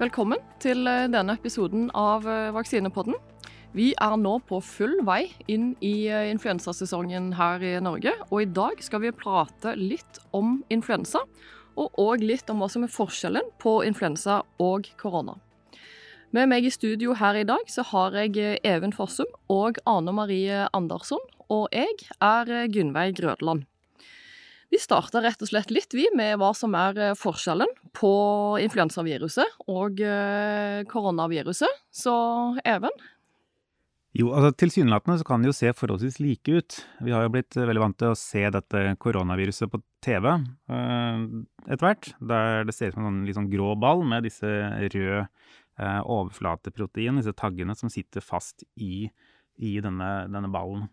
Velkommen 0.00 0.40
til 0.56 0.86
eh, 0.88 1.10
denne 1.12 1.34
episoden 1.36 1.90
av 1.92 2.24
eh, 2.24 2.46
Vaksinepodden. 2.56 3.18
Vi 3.76 3.90
er 4.00 4.14
nå 4.16 4.30
på 4.48 4.62
full 4.64 4.94
vei 5.04 5.26
inn 5.52 5.74
i 5.84 6.06
eh, 6.08 6.30
influensasesongen 6.30 7.34
her 7.36 7.60
i 7.60 7.74
Norge. 7.84 8.14
Og 8.30 8.46
i 8.46 8.48
dag 8.48 8.80
skal 8.80 9.02
vi 9.02 9.12
prate 9.12 9.74
litt 9.76 10.22
om 10.32 10.62
influensa, 10.72 11.20
og 11.76 12.00
òg 12.00 12.24
litt 12.24 12.48
om 12.48 12.64
hva 12.64 12.70
som 12.72 12.86
er 12.86 12.94
forskjellen 12.94 13.52
på 13.60 13.74
influensa 13.84 14.38
og 14.56 14.88
korona. 14.96 15.36
Med 16.32 16.48
meg 16.48 16.64
i 16.64 16.72
studio 16.72 17.12
her 17.20 17.36
i 17.36 17.44
dag 17.44 17.68
så 17.68 17.84
har 17.92 18.16
jeg 18.22 18.56
Even 18.64 18.96
Fossum 18.96 19.28
og 19.52 19.84
Ane 19.84 20.16
Marie 20.16 20.64
Andersson. 20.72 21.20
Og 21.52 21.68
jeg 21.76 22.08
er 22.24 22.70
Gunnveig 22.72 23.18
Grødland. 23.20 23.68
Vi 24.70 24.78
starta 24.78 25.22
rett 25.24 25.40
og 25.42 25.50
slett 25.50 25.72
litt, 25.74 25.94
vi, 25.96 26.04
med 26.14 26.36
hva 26.38 26.52
som 26.54 26.74
er 26.78 26.98
eh, 26.98 27.16
forskjellen 27.18 27.70
på 27.96 28.12
influensaviruset 28.62 29.64
og 29.70 30.02
eh, 30.04 30.82
koronaviruset. 30.90 31.80
Så 31.90 32.14
Even? 32.62 32.94
Jo, 34.14 34.32
altså 34.34 34.52
Tilsynelatende 34.58 35.20
så 35.20 35.26
kan 35.26 35.42
det 35.42 35.50
jo 35.50 35.56
se 35.58 35.70
forholdsvis 35.74 36.20
like 36.22 36.54
ut. 36.54 36.78
Vi 37.02 37.14
har 37.14 37.26
jo 37.26 37.32
blitt 37.34 37.58
veldig 37.58 37.82
vant 37.82 37.98
til 37.98 38.14
å 38.14 38.18
se 38.18 38.42
dette 38.54 38.84
koronaviruset 39.02 39.70
på 39.70 39.82
TV 40.06 40.30
eh, 40.30 41.26
etter 41.66 41.84
hvert. 41.84 42.12
Der 42.32 42.66
det 42.66 42.74
ser 42.76 42.90
ut 42.90 42.98
som 42.98 43.10
en 43.10 43.24
litt 43.26 43.38
sånn 43.38 43.50
grå 43.50 43.74
ball 43.78 44.06
med 44.06 44.26
disse 44.26 44.46
røde 44.46 45.26
overflateproteinene, 45.80 46.00
overflateprotein, 46.12 47.18
disse 47.22 47.32
taggene 47.38 47.74
som 47.78 47.88
sitter 47.88 48.20
fast 48.20 48.66
i, 48.76 49.06
i 49.56 49.78
denne, 49.80 50.10
denne 50.28 50.50
ballen. 50.52 50.90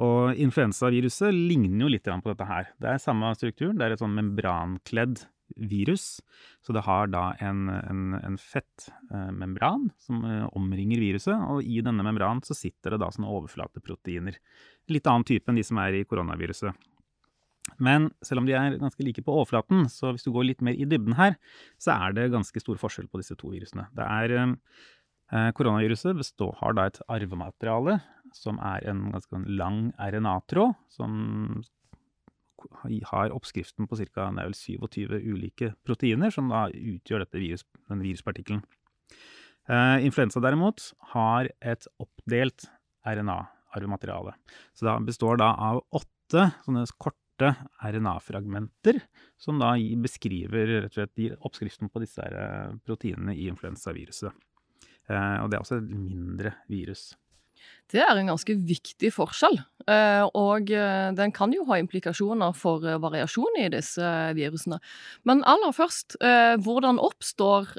Og 0.00 0.38
influensaviruset 0.40 1.34
ligner 1.34 1.84
jo 1.84 1.92
litt 1.92 2.08
på 2.08 2.32
dette 2.32 2.48
her. 2.48 2.72
Det 2.80 2.94
er 2.94 3.02
samme 3.02 3.34
struktur, 3.36 3.74
det 3.76 3.84
er 3.84 3.94
et 3.94 4.02
sånn 4.02 4.16
membrankledd 4.16 5.26
virus. 5.56 6.20
Så 6.64 6.72
det 6.72 6.84
har 6.86 7.10
da 7.10 7.30
en, 7.42 7.66
en, 7.68 8.04
en 8.16 8.36
fettmembran 8.38 9.88
eh, 9.90 9.96
som 10.06 10.22
eh, 10.24 10.46
omringer 10.56 11.02
viruset, 11.02 11.34
og 11.34 11.66
i 11.66 11.82
denne 11.84 12.04
membranen 12.06 12.44
så 12.46 12.56
sitter 12.56 12.94
det 12.94 13.02
da 13.02 13.10
sånne 13.12 13.32
overflateproteiner. 13.40 14.38
Litt 14.94 15.10
annen 15.10 15.26
type 15.28 15.50
enn 15.50 15.58
de 15.58 15.66
som 15.66 15.80
er 15.82 15.98
i 15.98 16.06
koronaviruset. 16.08 16.86
Men 17.80 18.08
selv 18.24 18.42
om 18.42 18.48
de 18.48 18.54
er 18.56 18.78
ganske 18.80 19.04
like 19.04 19.22
på 19.24 19.34
overflaten, 19.34 19.84
så 19.92 20.14
hvis 20.14 20.24
du 20.26 20.32
går 20.34 20.48
litt 20.48 20.64
mer 20.64 20.78
i 20.78 20.88
dybden 20.88 21.18
her, 21.18 21.36
så 21.80 21.94
er 21.98 22.16
det 22.16 22.30
ganske 22.32 22.62
stor 22.62 22.80
forskjell 22.80 23.10
på 23.10 23.20
disse 23.20 23.36
to 23.38 23.52
virusene. 23.52 23.86
Det 23.96 24.06
er 24.06 24.34
Eh, 24.38 24.54
koronaviruset 25.30 26.16
består, 26.18 26.56
har 26.58 26.74
da 26.74 26.88
et 26.90 26.98
arvemateriale 27.06 28.00
som 28.34 28.58
er 28.62 28.86
en 28.90 29.10
ganske 29.14 29.42
lang 29.46 29.90
RNA-tråd, 29.98 30.74
som 30.92 31.62
har 33.10 33.32
oppskriften 33.34 33.88
på 33.88 33.98
ca. 34.14 34.28
27 34.54 35.14
ulike 35.32 35.72
proteiner, 35.86 36.32
som 36.34 36.50
da 36.52 36.66
utgjør 36.68 37.24
dette 37.24 37.40
virus, 37.40 37.64
denne 37.88 38.04
viruspartikkelen. 38.04 38.62
Uh, 39.70 40.02
influensa 40.02 40.42
derimot 40.42 40.90
har 41.12 41.50
et 41.60 41.86
oppdelt 42.02 42.66
RNA-arvemateriale. 43.06 44.34
Så 44.74 44.86
det 44.86 44.98
består 45.06 45.40
da 45.40 45.52
av 45.54 45.82
åtte 45.94 46.50
sånne 46.64 46.84
korte 46.98 47.54
RNA-fragmenter, 47.86 49.00
som 49.40 49.60
da 49.62 49.72
beskriver 50.02 50.74
rett 50.74 50.90
og 50.90 50.98
slett 50.98 51.38
oppskriften 51.46 51.88
på 51.88 52.02
disse 52.02 52.20
eh, 52.20 52.74
proteinene 52.84 53.32
i 53.32 53.46
influensaviruset. 53.48 54.34
Eh, 55.10 55.36
og 55.42 55.50
det 55.50 55.58
er 55.58 55.64
også 55.64 55.80
et 55.80 55.90
mindre 55.90 56.54
virus. 56.70 57.10
Det 57.90 58.00
er 58.00 58.14
en 58.16 58.30
ganske 58.30 58.54
viktig 58.54 59.10
forskjell, 59.12 59.56
eh, 59.90 60.22
og 60.38 60.70
eh, 60.72 61.08
den 61.18 61.32
kan 61.34 61.50
jo 61.52 61.64
ha 61.68 61.80
implikasjoner 61.80 62.54
for 62.56 62.86
variasjon 63.02 63.58
i 63.58 63.66
disse 63.72 64.12
virusene. 64.38 64.78
Men 65.26 65.42
aller 65.50 65.74
først, 65.74 66.16
hvordan 66.62 67.02
oppstår 67.02 67.74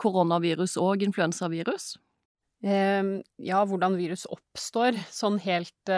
koronavirus 0.00 0.76
og 0.82 1.02
influensavirus? 1.08 1.96
Ja, 2.60 3.58
hvordan 3.70 3.96
virus 3.96 4.26
oppstår, 4.28 4.98
sånn 5.14 5.38
helt, 5.44 5.92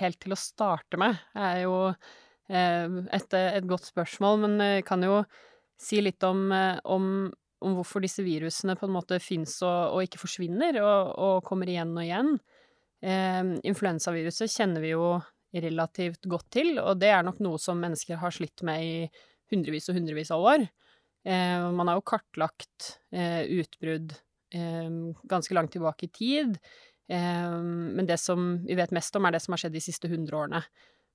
helt 0.00 0.18
til 0.24 0.34
å 0.34 0.40
starte 0.40 0.98
med, 1.00 1.18
er 1.36 1.62
jo 1.66 1.74
et, 2.48 3.36
et 3.36 3.68
godt 3.68 3.90
spørsmål. 3.92 4.40
Men 4.46 4.62
jeg 4.64 4.86
kan 4.88 5.04
jo 5.04 5.20
si 5.80 6.00
litt 6.02 6.24
om, 6.24 6.48
om 6.88 7.28
om 7.64 7.76
hvorfor 7.78 8.04
disse 8.04 8.24
virusene 8.24 8.76
på 8.76 8.88
en 8.88 8.94
måte 8.96 9.18
fins 9.22 9.58
og, 9.64 9.96
og, 9.96 10.02
ikke 10.04 10.20
forsvinner, 10.20 10.80
og, 10.82 11.12
og, 11.16 11.36
kommer 11.46 11.70
igjen 11.70 11.94
og 11.96 12.04
igjen. 12.04 12.34
Eh, 13.04 13.54
influensaviruset 13.68 14.52
kjenner 14.52 14.84
vi 14.84 14.92
jo 14.92 15.16
relativt 15.56 16.28
godt 16.28 16.50
til, 16.58 16.74
og 16.82 16.98
det 17.00 17.12
er 17.14 17.24
nok 17.24 17.40
noe 17.44 17.60
som 17.62 17.80
mennesker 17.80 18.20
har 18.20 18.34
slitt 18.34 18.64
med 18.66 18.84
i 18.84 18.96
hundrevis 19.52 19.88
og 19.90 19.96
hundrevis 19.98 20.32
av 20.34 20.44
år. 20.52 20.66
Eh, 21.26 21.68
man 21.76 21.88
har 21.88 21.98
jo 21.98 22.06
kartlagt 22.06 22.96
eh, 23.14 23.42
utbrudd 23.58 24.14
ehm, 24.54 25.14
ganske 25.26 25.56
langt 25.56 25.72
tilbake 25.74 26.06
i 26.06 26.12
tid, 26.12 26.58
ehm, 27.10 27.96
men 27.96 28.08
det 28.08 28.18
som 28.22 28.52
vi 28.66 28.76
vet 28.78 28.94
mest 28.94 29.16
om, 29.18 29.26
er 29.26 29.36
det 29.36 29.42
som 29.44 29.56
har 29.56 29.64
skjedd 29.64 29.74
de 29.78 29.82
siste 29.82 30.10
hundre 30.12 30.44
årene. 30.44 30.62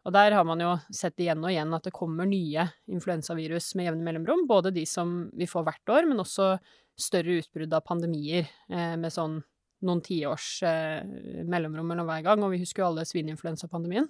Og 0.01 0.13
der 0.15 0.33
har 0.33 0.45
man 0.47 0.61
jo 0.63 0.71
sett 0.93 1.19
igjen 1.21 1.43
og 1.43 1.51
igjen 1.51 1.73
at 1.77 1.85
det 1.85 1.93
kommer 1.93 2.25
nye 2.25 2.65
influensavirus 2.89 3.75
med 3.77 3.91
jevne 3.91 4.05
mellomrom. 4.05 4.47
Både 4.49 4.73
de 4.73 4.85
som 4.89 5.27
vi 5.37 5.45
får 5.49 5.67
hvert 5.67 5.93
år, 5.93 6.07
men 6.09 6.23
også 6.23 6.55
større 6.97 7.37
utbrudd 7.41 7.73
av 7.73 7.85
pandemier 7.85 8.47
eh, 8.49 8.95
med 8.97 9.13
sånn 9.13 9.39
noen 9.85 10.01
tiårs 10.05 10.47
eh, 10.65 11.03
mellomrom 11.49 11.87
mellom 11.93 12.09
hver 12.09 12.25
gang. 12.25 12.41
Og 12.41 12.55
vi 12.55 12.61
husker 12.63 12.83
jo 12.83 12.89
alle 12.89 13.05
svineinfluensapandemien, 13.09 14.09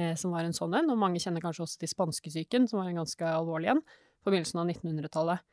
eh, 0.00 0.14
som 0.20 0.32
var 0.32 0.48
en 0.48 0.56
sånn 0.56 0.78
en. 0.80 0.88
Og 0.94 1.00
mange 1.00 1.20
kjenner 1.20 1.44
kanskje 1.44 1.66
også 1.66 1.82
til 1.82 1.92
spanskesyken, 1.92 2.68
som 2.70 2.80
var 2.80 2.88
en 2.88 3.02
ganske 3.02 3.28
alvorlig 3.28 3.74
en, 3.74 3.84
på 4.24 4.32
begynnelsen 4.32 4.62
av 4.62 4.72
1900-tallet. 4.72 5.44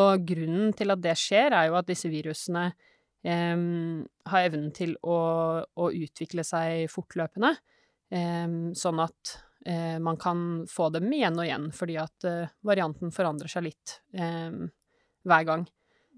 Og 0.00 0.22
grunnen 0.22 0.70
til 0.78 0.94
at 0.94 1.02
det 1.02 1.16
skjer, 1.18 1.50
er 1.50 1.66
jo 1.66 1.80
at 1.80 1.90
disse 1.90 2.10
virusene 2.10 2.68
eh, 3.26 3.66
har 4.30 4.46
evnen 4.46 4.70
til 4.76 4.94
å, 5.02 5.18
å 5.66 5.90
utvikle 5.90 6.46
seg 6.46 6.86
fortløpende 6.94 7.56
sånn 8.10 9.00
at 9.02 9.36
eh, 9.66 9.98
man 10.02 10.16
kan 10.16 10.64
få 10.70 10.88
dem 10.94 11.10
igjen 11.12 11.38
og 11.38 11.46
igjen, 11.46 11.68
fordi 11.74 11.98
at 12.00 12.26
eh, 12.28 12.50
varianten 12.66 13.12
forandrer 13.14 13.50
seg 13.50 13.68
litt 13.68 14.00
hver 14.10 15.44
gang. 15.46 15.66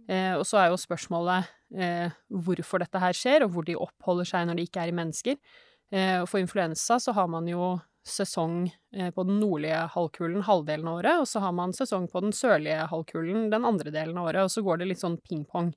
Eh, 0.08 0.34
og 0.36 0.46
så 0.46 0.62
er 0.62 0.72
jo 0.72 0.80
spørsmålet 0.80 1.58
hvorfor 1.72 2.82
dette 2.82 3.00
her 3.00 3.16
skjer, 3.16 3.46
og 3.46 3.54
hvor 3.54 3.64
de 3.64 3.78
oppholder 3.80 4.28
seg 4.28 4.44
når 4.44 4.58
de 4.58 4.64
ikke 4.66 4.82
er 4.82 4.90
i 4.90 4.96
mennesker. 4.98 5.38
for 6.28 6.36
influensa 6.36 6.98
så 7.00 7.12
har 7.16 7.30
man 7.32 7.46
jo 7.48 7.78
sesong 8.04 8.66
på 9.14 9.24
den 9.24 9.38
nordlige 9.40 9.78
halvkulen 9.94 10.44
halvdelen 10.44 10.90
av 10.90 10.98
året, 10.98 11.22
og 11.22 11.28
så 11.30 11.40
har 11.40 11.54
man 11.56 11.72
sesong 11.72 12.10
på 12.12 12.20
den 12.20 12.32
sørlige 12.36 12.84
halvkulen 12.90 13.48
den 13.48 13.64
andre 13.64 13.88
delen 13.88 14.20
av 14.20 14.28
året, 14.28 14.44
og 14.44 14.52
så 14.52 14.60
går 14.60 14.82
det 14.82 14.90
litt 14.90 15.00
sånn 15.00 15.16
ping-pong 15.16 15.72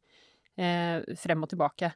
frem 0.56 1.48
og 1.48 1.54
tilbake. 1.54 1.94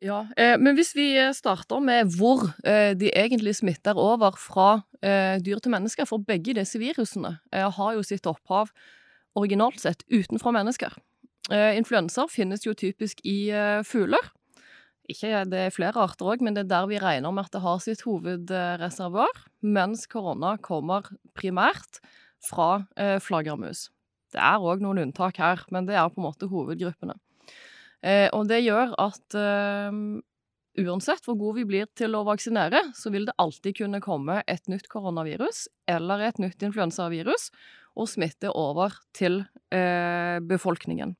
Ja, 0.00 0.22
eh, 0.36 0.56
Men 0.56 0.78
hvis 0.78 0.94
vi 0.96 1.12
eh, 1.20 1.32
starter 1.36 1.80
med 1.84 2.14
hvor 2.16 2.46
eh, 2.64 2.96
de 2.96 3.10
egentlig 3.12 3.58
smitter 3.58 3.98
over 4.00 4.32
fra 4.40 4.80
eh, 5.04 5.36
dyr 5.44 5.60
til 5.60 5.74
mennesker, 5.74 6.08
for 6.08 6.24
begge 6.24 6.54
disse 6.56 6.80
virusene 6.80 7.36
eh, 7.52 7.68
har 7.68 7.92
jo 7.98 8.02
sitt 8.02 8.24
opphav 8.26 8.72
originalt 9.36 9.80
sett 9.80 10.06
utenfra 10.08 10.54
mennesker. 10.56 10.96
Eh, 11.52 11.76
influenser 11.76 12.32
finnes 12.32 12.64
jo 12.64 12.72
typisk 12.72 13.20
i 13.28 13.52
fugler. 13.84 14.32
Ikke 15.10 15.44
Det 15.50 15.58
er 15.66 15.74
flere 15.74 16.00
arter 16.00 16.32
òg, 16.32 16.40
men 16.40 16.54
det 16.54 16.64
er 16.64 16.72
der 16.72 16.86
vi 16.88 16.98
regner 17.02 17.32
med 17.34 17.50
at 17.50 17.52
det 17.52 17.60
har 17.64 17.80
sitt 17.82 18.04
hovedreservoar, 18.06 19.46
mens 19.60 20.06
korona 20.06 20.56
kommer 20.62 21.10
primært 21.34 21.98
fra 22.46 22.86
flaggermus. 23.20 23.88
Det 24.30 24.38
er 24.38 24.62
òg 24.62 24.80
noen 24.80 25.02
unntak 25.02 25.42
her, 25.42 25.66
men 25.74 25.88
det 25.88 25.98
er 25.98 26.08
på 26.08 26.22
en 26.22 26.28
måte 26.28 26.46
hovedgruppene. 26.46 27.18
Eh, 28.00 28.28
og 28.32 28.48
det 28.48 28.62
gjør 28.64 28.94
at 29.00 29.36
eh, 29.36 29.98
uansett 30.80 31.26
hvor 31.26 31.36
gode 31.40 31.60
vi 31.60 31.66
blir 31.68 31.90
til 31.98 32.16
å 32.16 32.24
vaksinere, 32.28 32.82
så 32.96 33.12
vil 33.12 33.28
det 33.28 33.36
alltid 33.42 33.76
kunne 33.82 34.00
komme 34.04 34.40
et 34.48 34.70
nytt 34.72 34.88
koronavirus 34.92 35.66
eller 35.90 36.24
et 36.24 36.40
nytt 36.40 36.64
influensavirus 36.64 37.50
og 37.98 38.08
smitte 38.08 38.52
over 38.56 38.96
til 39.16 39.42
eh, 39.74 40.38
befolkningen. 40.40 41.16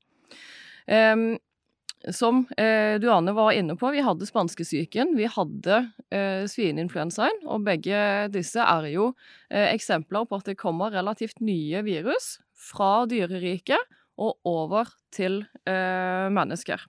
Som 2.11 2.39
Duane 2.57 3.33
var 3.37 3.51
inne 3.53 3.75
på, 3.77 3.91
vi 3.93 4.01
hadde 4.01 4.25
spanskesyken, 4.25 5.11
vi 5.15 5.27
hadde 5.29 5.75
eh, 6.09 6.47
svineinfluensaen, 6.49 7.43
og 7.45 7.67
begge 7.67 8.01
disse 8.33 8.65
er 8.65 8.87
jo 8.89 9.11
eksempler 9.53 10.25
på 10.25 10.39
at 10.41 10.49
det 10.49 10.57
kommer 10.59 10.91
relativt 10.95 11.43
nye 11.45 11.83
virus 11.85 12.39
fra 12.57 13.05
dyreriket 13.07 14.00
og 14.21 14.37
over 14.47 14.89
til 15.13 15.41
eh, 15.65 16.27
mennesker. 16.33 16.83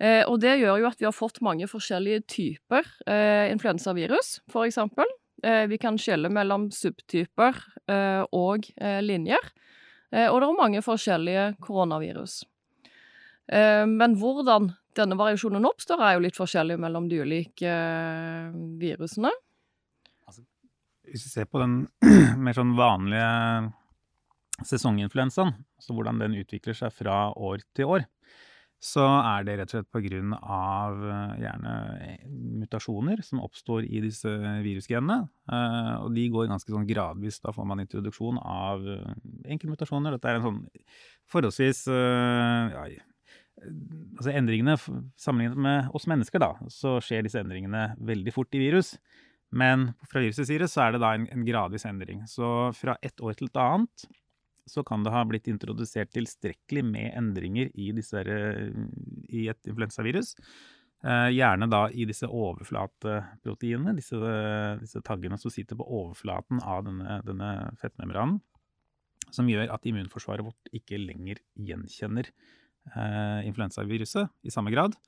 Eh, 0.00 0.22
og 0.24 0.38
det 0.40 0.58
gjør 0.60 0.80
jo 0.80 0.88
at 0.88 1.00
vi 1.00 1.08
har 1.08 1.16
fått 1.16 1.42
mange 1.44 1.68
forskjellige 1.68 2.24
typer 2.30 2.86
eh, 3.08 3.50
influensavirus, 3.52 4.38
eksempel. 4.64 5.08
Eh, 5.42 5.66
vi 5.66 5.78
kan 5.80 5.96
skjelle 6.00 6.28
mellom 6.32 6.68
subtyper 6.74 7.56
eh, 7.88 8.22
og 8.36 8.68
eh, 8.76 9.00
linjer. 9.04 9.52
og 10.10 10.40
det 10.42 10.46
er 10.46 10.56
mange 10.58 10.80
forskjellige 10.82 11.42
koronavirus. 11.62 12.42
men 13.86 14.16
hvordan 14.18 14.72
denne 14.98 15.16
variasjonen 15.18 15.66
oppstår, 15.66 16.02
er 16.02 16.16
jo 16.16 16.22
litt 16.24 16.36
forskjellig 16.38 16.76
mellom 16.82 17.06
de 17.08 17.20
ulike 17.22 17.74
virusene. 18.80 19.30
Altså, 20.26 20.42
hvis 21.06 21.26
vi 21.26 21.30
ser 21.30 21.46
på 21.46 21.62
den 21.62 21.86
mer 22.44 22.58
sånn 22.58 22.74
vanlige 22.74 23.30
sesonginfluensaen, 24.66 25.54
altså 25.80 25.96
hvordan 25.96 26.20
den 26.22 26.38
utvikler 26.40 26.76
seg 26.76 26.92
fra 26.94 27.30
år 27.36 27.64
til 27.76 27.90
år, 27.96 28.06
så 28.80 29.04
er 29.04 29.44
det 29.44 29.58
rett 29.60 29.74
og 29.76 29.82
slett 29.84 30.36
av 30.40 31.02
eh, 31.04 31.32
gjerne 31.42 31.72
eh, 32.00 32.22
mutasjoner 32.62 33.20
som 33.22 33.42
oppstår 33.44 33.84
i 33.84 34.00
disse 34.00 34.30
virusgenene. 34.64 35.28
Eh, 35.52 35.92
og 36.00 36.14
de 36.16 36.24
går 36.32 36.48
ganske 36.48 36.72
sånn 36.72 36.88
gradvis. 36.88 37.42
Da 37.44 37.52
får 37.52 37.68
man 37.68 37.84
introduksjon 37.84 38.40
av 38.40 38.86
enkeltmutasjoner. 39.44 40.16
Dette 40.16 40.32
er 40.32 40.40
en 40.40 40.46
sånn 40.46 40.62
forholdsvis 41.30 41.84
ja, 41.92 42.86
altså 44.16 44.32
Endringene, 44.32 44.78
sammenlignet 45.20 45.60
med 45.60 45.92
oss 45.92 46.08
mennesker, 46.08 46.40
da, 46.40 46.54
så 46.72 46.96
skjer 47.04 47.26
disse 47.26 47.42
endringene 47.42 47.90
veldig 48.00 48.32
fort 48.32 48.56
i 48.56 48.62
virus. 48.64 48.94
Men 49.52 49.90
fra 50.08 50.22
virusets 50.24 50.48
side 50.48 50.70
så 50.72 50.86
er 50.86 50.96
det 50.96 51.02
da 51.04 51.12
en, 51.18 51.28
en 51.28 51.44
gradvis 51.44 51.84
endring. 51.84 52.24
Så 52.30 52.70
fra 52.80 52.96
ett 53.04 53.20
år 53.20 53.36
til 53.36 53.52
et 53.52 53.60
annet 53.60 54.08
så 54.68 54.84
kan 54.86 55.04
det 55.04 55.12
ha 55.14 55.22
blitt 55.28 55.48
introdusert 55.50 56.12
tilstrekkelig 56.14 56.84
med 56.86 57.14
endringer 57.18 57.70
i, 57.74 57.90
disse, 57.96 58.22
i 58.22 59.46
et 59.50 59.70
influensavirus. 59.70 60.34
Eh, 61.00 61.30
gjerne 61.32 61.64
da 61.72 61.86
i 61.96 62.04
disse 62.04 62.28
overflateproteinene, 62.28 63.94
disse, 63.96 64.18
disse, 64.82 65.00
taggene 65.06 65.38
som 65.40 65.52
sitter 65.52 65.78
på 65.78 65.86
overflaten 65.86 66.60
av 66.60 66.84
denne, 66.84 67.20
denne 67.24 67.50
fettmembranen. 67.80 68.40
Som 69.32 69.48
gjør 69.48 69.70
at 69.72 69.86
immunforsvaret 69.86 70.44
vårt 70.44 70.72
ikke 70.76 70.98
lenger 71.00 71.40
gjenkjenner 71.54 72.28
eh, 72.28 73.46
influensaviruset 73.48 74.28
i 74.44 74.52
samme 74.52 74.74
grad. 74.74 74.98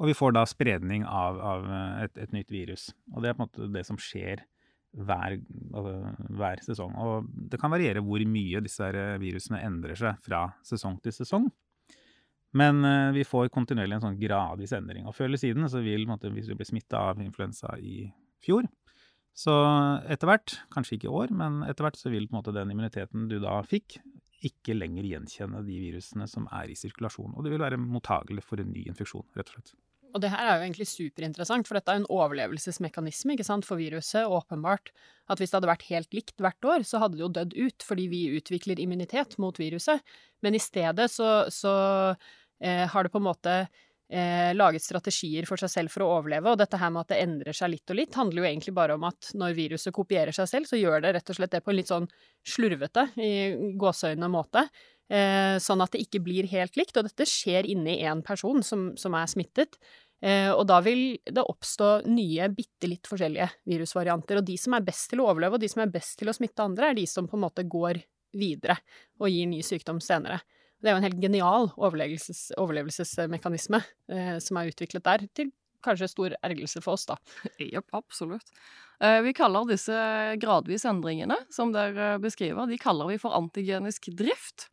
Og 0.00 0.08
vi 0.10 0.16
får 0.16 0.34
da 0.36 0.44
spredning 0.48 1.06
av, 1.08 1.40
av 1.40 1.66
et, 2.04 2.16
et, 2.16 2.32
nytt 2.32 2.52
virus. 2.52 2.90
Og 3.14 3.22
det 3.22 3.30
er 3.30 3.36
på 3.36 3.44
en 3.44 3.48
måte 3.48 3.72
det 3.72 3.84
som 3.88 4.00
skjer 4.00 4.44
hver, 4.90 5.38
altså, 5.70 5.94
hver, 6.38 6.62
sesong. 6.66 6.94
Og 6.98 7.28
det 7.52 7.60
kan 7.62 7.72
variere 7.72 8.02
hvor 8.04 8.22
mye 8.26 8.62
disse 8.64 8.90
virusene 9.22 9.62
endrer 9.66 9.98
seg 9.98 10.18
fra 10.24 10.46
sesong 10.66 10.98
til 11.04 11.14
sesong. 11.14 11.50
Men 12.58 12.82
uh, 12.82 13.12
vi 13.14 13.22
får 13.26 13.52
kontinuerlig 13.54 14.00
en 14.00 14.06
sånn 14.08 14.20
gradvis 14.20 14.74
endring. 14.74 15.06
Og 15.06 15.14
før 15.14 15.28
eller 15.28 15.40
siden, 15.40 15.68
så 15.70 15.82
vil, 15.84 16.08
hvis 16.08 16.50
du 16.50 16.56
blir 16.58 16.66
smitta 16.66 17.04
av 17.12 17.22
influensa 17.22 17.76
i 17.78 18.08
fjor, 18.42 18.66
så 19.36 19.54
etter 20.10 20.26
hvert, 20.26 20.56
kanskje 20.74 20.96
ikke 20.96 21.06
i 21.06 21.18
år, 21.20 21.30
men 21.36 21.60
etter 21.68 21.86
hvert 21.86 22.00
så 22.00 22.10
vil 22.12 22.26
måte 22.34 22.52
den 22.52 22.72
immuniteten 22.72 23.28
du 23.30 23.38
da 23.40 23.60
fikk, 23.62 24.00
ikke 24.44 24.74
lenger 24.74 25.06
gjenkjenne 25.06 25.62
de 25.66 25.76
virusene 25.82 26.26
som 26.28 26.48
er 26.56 26.72
i 26.72 26.76
sirkulasjon. 26.78 27.36
Og 27.36 27.44
du 27.44 27.52
vil 27.52 27.62
være 27.62 27.78
mottagelig 27.80 28.44
for 28.46 28.60
en 28.60 28.72
ny 28.72 28.86
infeksjon, 28.90 29.26
rett 29.36 29.52
og 29.52 29.58
slett. 29.58 29.74
Og 30.10 30.22
det 30.22 30.30
her 30.32 30.46
er 30.46 30.58
jo 30.58 30.66
egentlig 30.66 30.88
superinteressant, 30.90 31.68
for 31.68 31.78
dette 31.78 31.92
er 31.92 32.00
en 32.00 32.08
overlevelsesmekanisme 32.10 33.36
for 33.66 33.78
viruset. 33.78 34.26
Åpenbart 34.26 34.90
at 35.30 35.38
hvis 35.38 35.52
det 35.52 35.60
hadde 35.60 35.70
vært 35.70 35.90
helt 35.90 36.16
likt 36.16 36.42
hvert 36.42 36.66
år, 36.66 36.86
så 36.86 37.02
hadde 37.02 37.18
det 37.18 37.24
jo 37.24 37.34
dødd 37.36 37.54
ut, 37.54 37.86
fordi 37.86 38.08
vi 38.10 38.24
utvikler 38.38 38.80
immunitet 38.82 39.38
mot 39.38 39.56
viruset. 39.58 40.02
Men 40.42 40.56
i 40.58 40.62
stedet 40.62 41.10
så, 41.12 41.46
så 41.52 41.74
eh, 42.62 42.86
har 42.90 43.06
det 43.06 43.12
på 43.14 43.20
en 43.22 43.28
måte 43.28 43.54
eh, 44.10 44.50
laget 44.56 44.82
strategier 44.82 45.46
for 45.48 45.60
seg 45.60 45.70
selv 45.70 45.94
for 45.94 46.04
å 46.04 46.10
overleve, 46.18 46.50
og 46.50 46.58
dette 46.60 46.80
her 46.80 46.90
med 46.90 47.04
at 47.04 47.14
det 47.14 47.22
endrer 47.22 47.56
seg 47.56 47.74
litt 47.74 47.94
og 47.94 48.00
litt, 48.00 48.16
handler 48.18 48.42
jo 48.42 48.48
egentlig 48.50 48.76
bare 48.76 48.96
om 48.98 49.06
at 49.08 49.32
når 49.38 49.58
viruset 49.58 49.94
kopierer 49.94 50.34
seg 50.36 50.50
selv, 50.50 50.70
så 50.70 50.80
gjør 50.80 51.04
det 51.04 51.14
rett 51.16 51.30
og 51.30 51.38
slett 51.38 51.54
det 51.54 51.62
på 51.64 51.72
en 51.72 51.78
litt 51.78 51.92
sånn 51.92 52.10
slurvete, 52.46 53.10
i 53.22 53.32
gåseøynene 53.78 54.32
måte. 54.32 54.66
Eh, 55.10 55.56
sånn 55.58 55.82
at 55.82 55.90
det 55.90 56.04
ikke 56.04 56.22
blir 56.22 56.46
helt 56.52 56.78
likt. 56.78 56.94
Og 56.96 57.08
dette 57.08 57.26
skjer 57.26 57.66
inni 57.66 57.98
én 58.06 58.22
person 58.26 58.62
som, 58.66 58.92
som, 59.00 59.16
er 59.18 59.30
smittet. 59.30 59.80
Eh, 60.22 60.52
og 60.52 60.66
da 60.70 60.78
vil 60.84 61.18
det 61.24 61.42
oppstå 61.42 61.90
nye, 62.06 62.46
bitte 62.54 62.90
litt 62.90 63.10
forskjellige 63.10 63.48
virusvarianter. 63.70 64.38
Og 64.38 64.46
de 64.46 64.56
som 64.60 64.76
er 64.76 64.86
best 64.86 65.10
til 65.10 65.24
å 65.24 65.30
overleve, 65.32 65.58
og 65.58 65.64
de 65.64 65.70
som 65.72 65.82
er 65.82 65.92
best 65.92 66.18
til 66.20 66.30
å 66.30 66.36
smitte 66.36 66.64
andre, 66.64 66.92
er 66.92 67.00
de 67.00 67.08
som 67.10 67.28
på 67.28 67.38
en 67.38 67.46
måte 67.48 67.66
går 67.66 68.02
videre 68.38 68.76
og 69.18 69.30
gir 69.32 69.48
ny 69.50 69.58
sykdom 69.66 69.98
senere. 70.04 70.38
Det 70.80 70.88
er 70.88 70.94
jo 70.94 71.00
en 71.02 71.08
helt 71.08 71.20
genial 71.20 71.66
overlevelses, 71.74 72.52
overlevelsesmekanisme 72.60 73.82
eh, 74.12 74.36
som 74.40 74.60
er 74.60 74.70
utviklet 74.70 75.04
der, 75.04 75.26
til 75.36 75.50
kanskje 75.84 76.10
stor 76.12 76.36
ergrelse 76.44 76.80
for 76.84 76.96
oss, 76.96 77.06
da. 77.08 77.16
Ja, 77.72 77.82
absolutt. 77.96 78.52
Eh, 79.02 79.18
vi 79.26 79.34
kaller 79.36 79.66
disse 79.68 79.96
gradvise 80.40 80.88
endringene, 80.88 81.36
som 81.52 81.74
dere 81.74 82.14
beskriver, 82.22 82.68
de 82.70 82.78
kaller 82.80 83.10
vi 83.12 83.18
for 83.20 83.36
antigenisk 83.36 84.12
drift. 84.16 84.70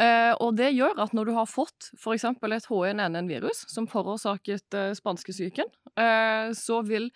Eh, 0.00 0.32
og 0.40 0.54
det 0.56 0.70
gjør 0.72 0.96
at 1.04 1.12
når 1.12 1.28
du 1.28 1.34
har 1.36 1.48
fått 1.50 1.90
f.eks. 1.98 2.24
et 2.24 2.68
H1N1-virus 2.70 3.66
som 3.68 3.88
forårsaket 3.90 4.76
eh, 4.78 4.92
spanskesyken, 4.96 5.68
eh, 6.00 6.48
så 6.56 6.80
vil 6.86 7.10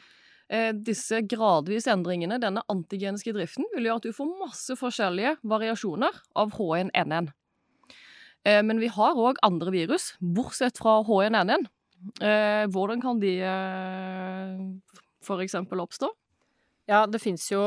eh, 0.52 0.74
disse 0.76 1.22
gradvis 1.24 1.88
endringene, 1.88 2.40
denne 2.42 2.64
antigeniske 2.72 3.32
driften, 3.36 3.64
vil 3.72 3.88
gjøre 3.88 4.02
at 4.02 4.08
du 4.10 4.16
får 4.16 4.34
masse 4.42 4.76
forskjellige 4.76 5.38
variasjoner 5.48 6.20
av 6.36 6.52
H1N1. 6.58 7.32
Eh, 8.44 8.60
men 8.60 8.82
vi 8.82 8.92
har 8.92 9.16
òg 9.16 9.40
andre 9.46 9.72
virus, 9.72 10.12
bortsett 10.20 10.76
fra 10.82 11.00
H1N1. 11.08 11.70
Eh, 12.20 12.64
hvordan 12.68 13.00
kan 13.00 13.24
de 13.24 13.38
f.eks. 15.24 15.56
oppstå? 15.56 16.12
Ja, 16.92 17.06
det 17.08 17.24
fins 17.24 17.48
jo 17.50 17.62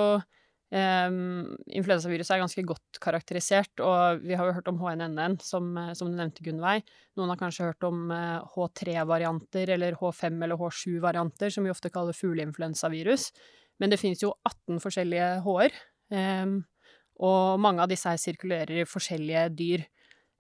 Um, 0.70 1.56
influensaviruset 1.66 2.36
er 2.36 2.42
ganske 2.44 2.64
godt 2.70 3.00
karakterisert, 3.02 3.82
og 3.82 4.22
vi 4.22 4.36
har 4.38 4.46
jo 4.46 4.54
hørt 4.54 4.68
om 4.70 4.78
H1N1, 4.78 5.40
som, 5.42 5.72
eh, 5.82 5.94
som 5.98 6.12
du 6.12 6.18
nevnte, 6.18 6.44
Gunnveig. 6.46 6.84
Noen 7.18 7.32
har 7.34 7.40
kanskje 7.40 7.72
hørt 7.72 7.88
om 7.88 8.12
uh, 8.14 8.38
eh, 8.38 8.52
H3-varianter 8.54 9.74
eller 9.74 9.98
H5- 9.98 10.44
eller 10.46 10.60
H7-varianter, 10.62 11.50
som 11.50 11.66
vi 11.66 11.74
ofte 11.74 11.90
kaller 11.90 12.14
fugleinfluensavirus. 12.14 13.32
Men 13.82 13.90
det 13.90 13.98
finnes 14.02 14.22
jo 14.22 14.36
18 14.46 14.78
forskjellige 14.84 15.32
H-er, 15.48 15.80
um, 16.44 16.60
og 17.20 17.64
mange 17.66 17.82
av 17.82 17.90
disse 17.90 18.12
her 18.12 18.22
sirkulerer 18.22 18.84
i 18.84 18.88
forskjellige 18.88 19.48
dyr. 19.58 19.88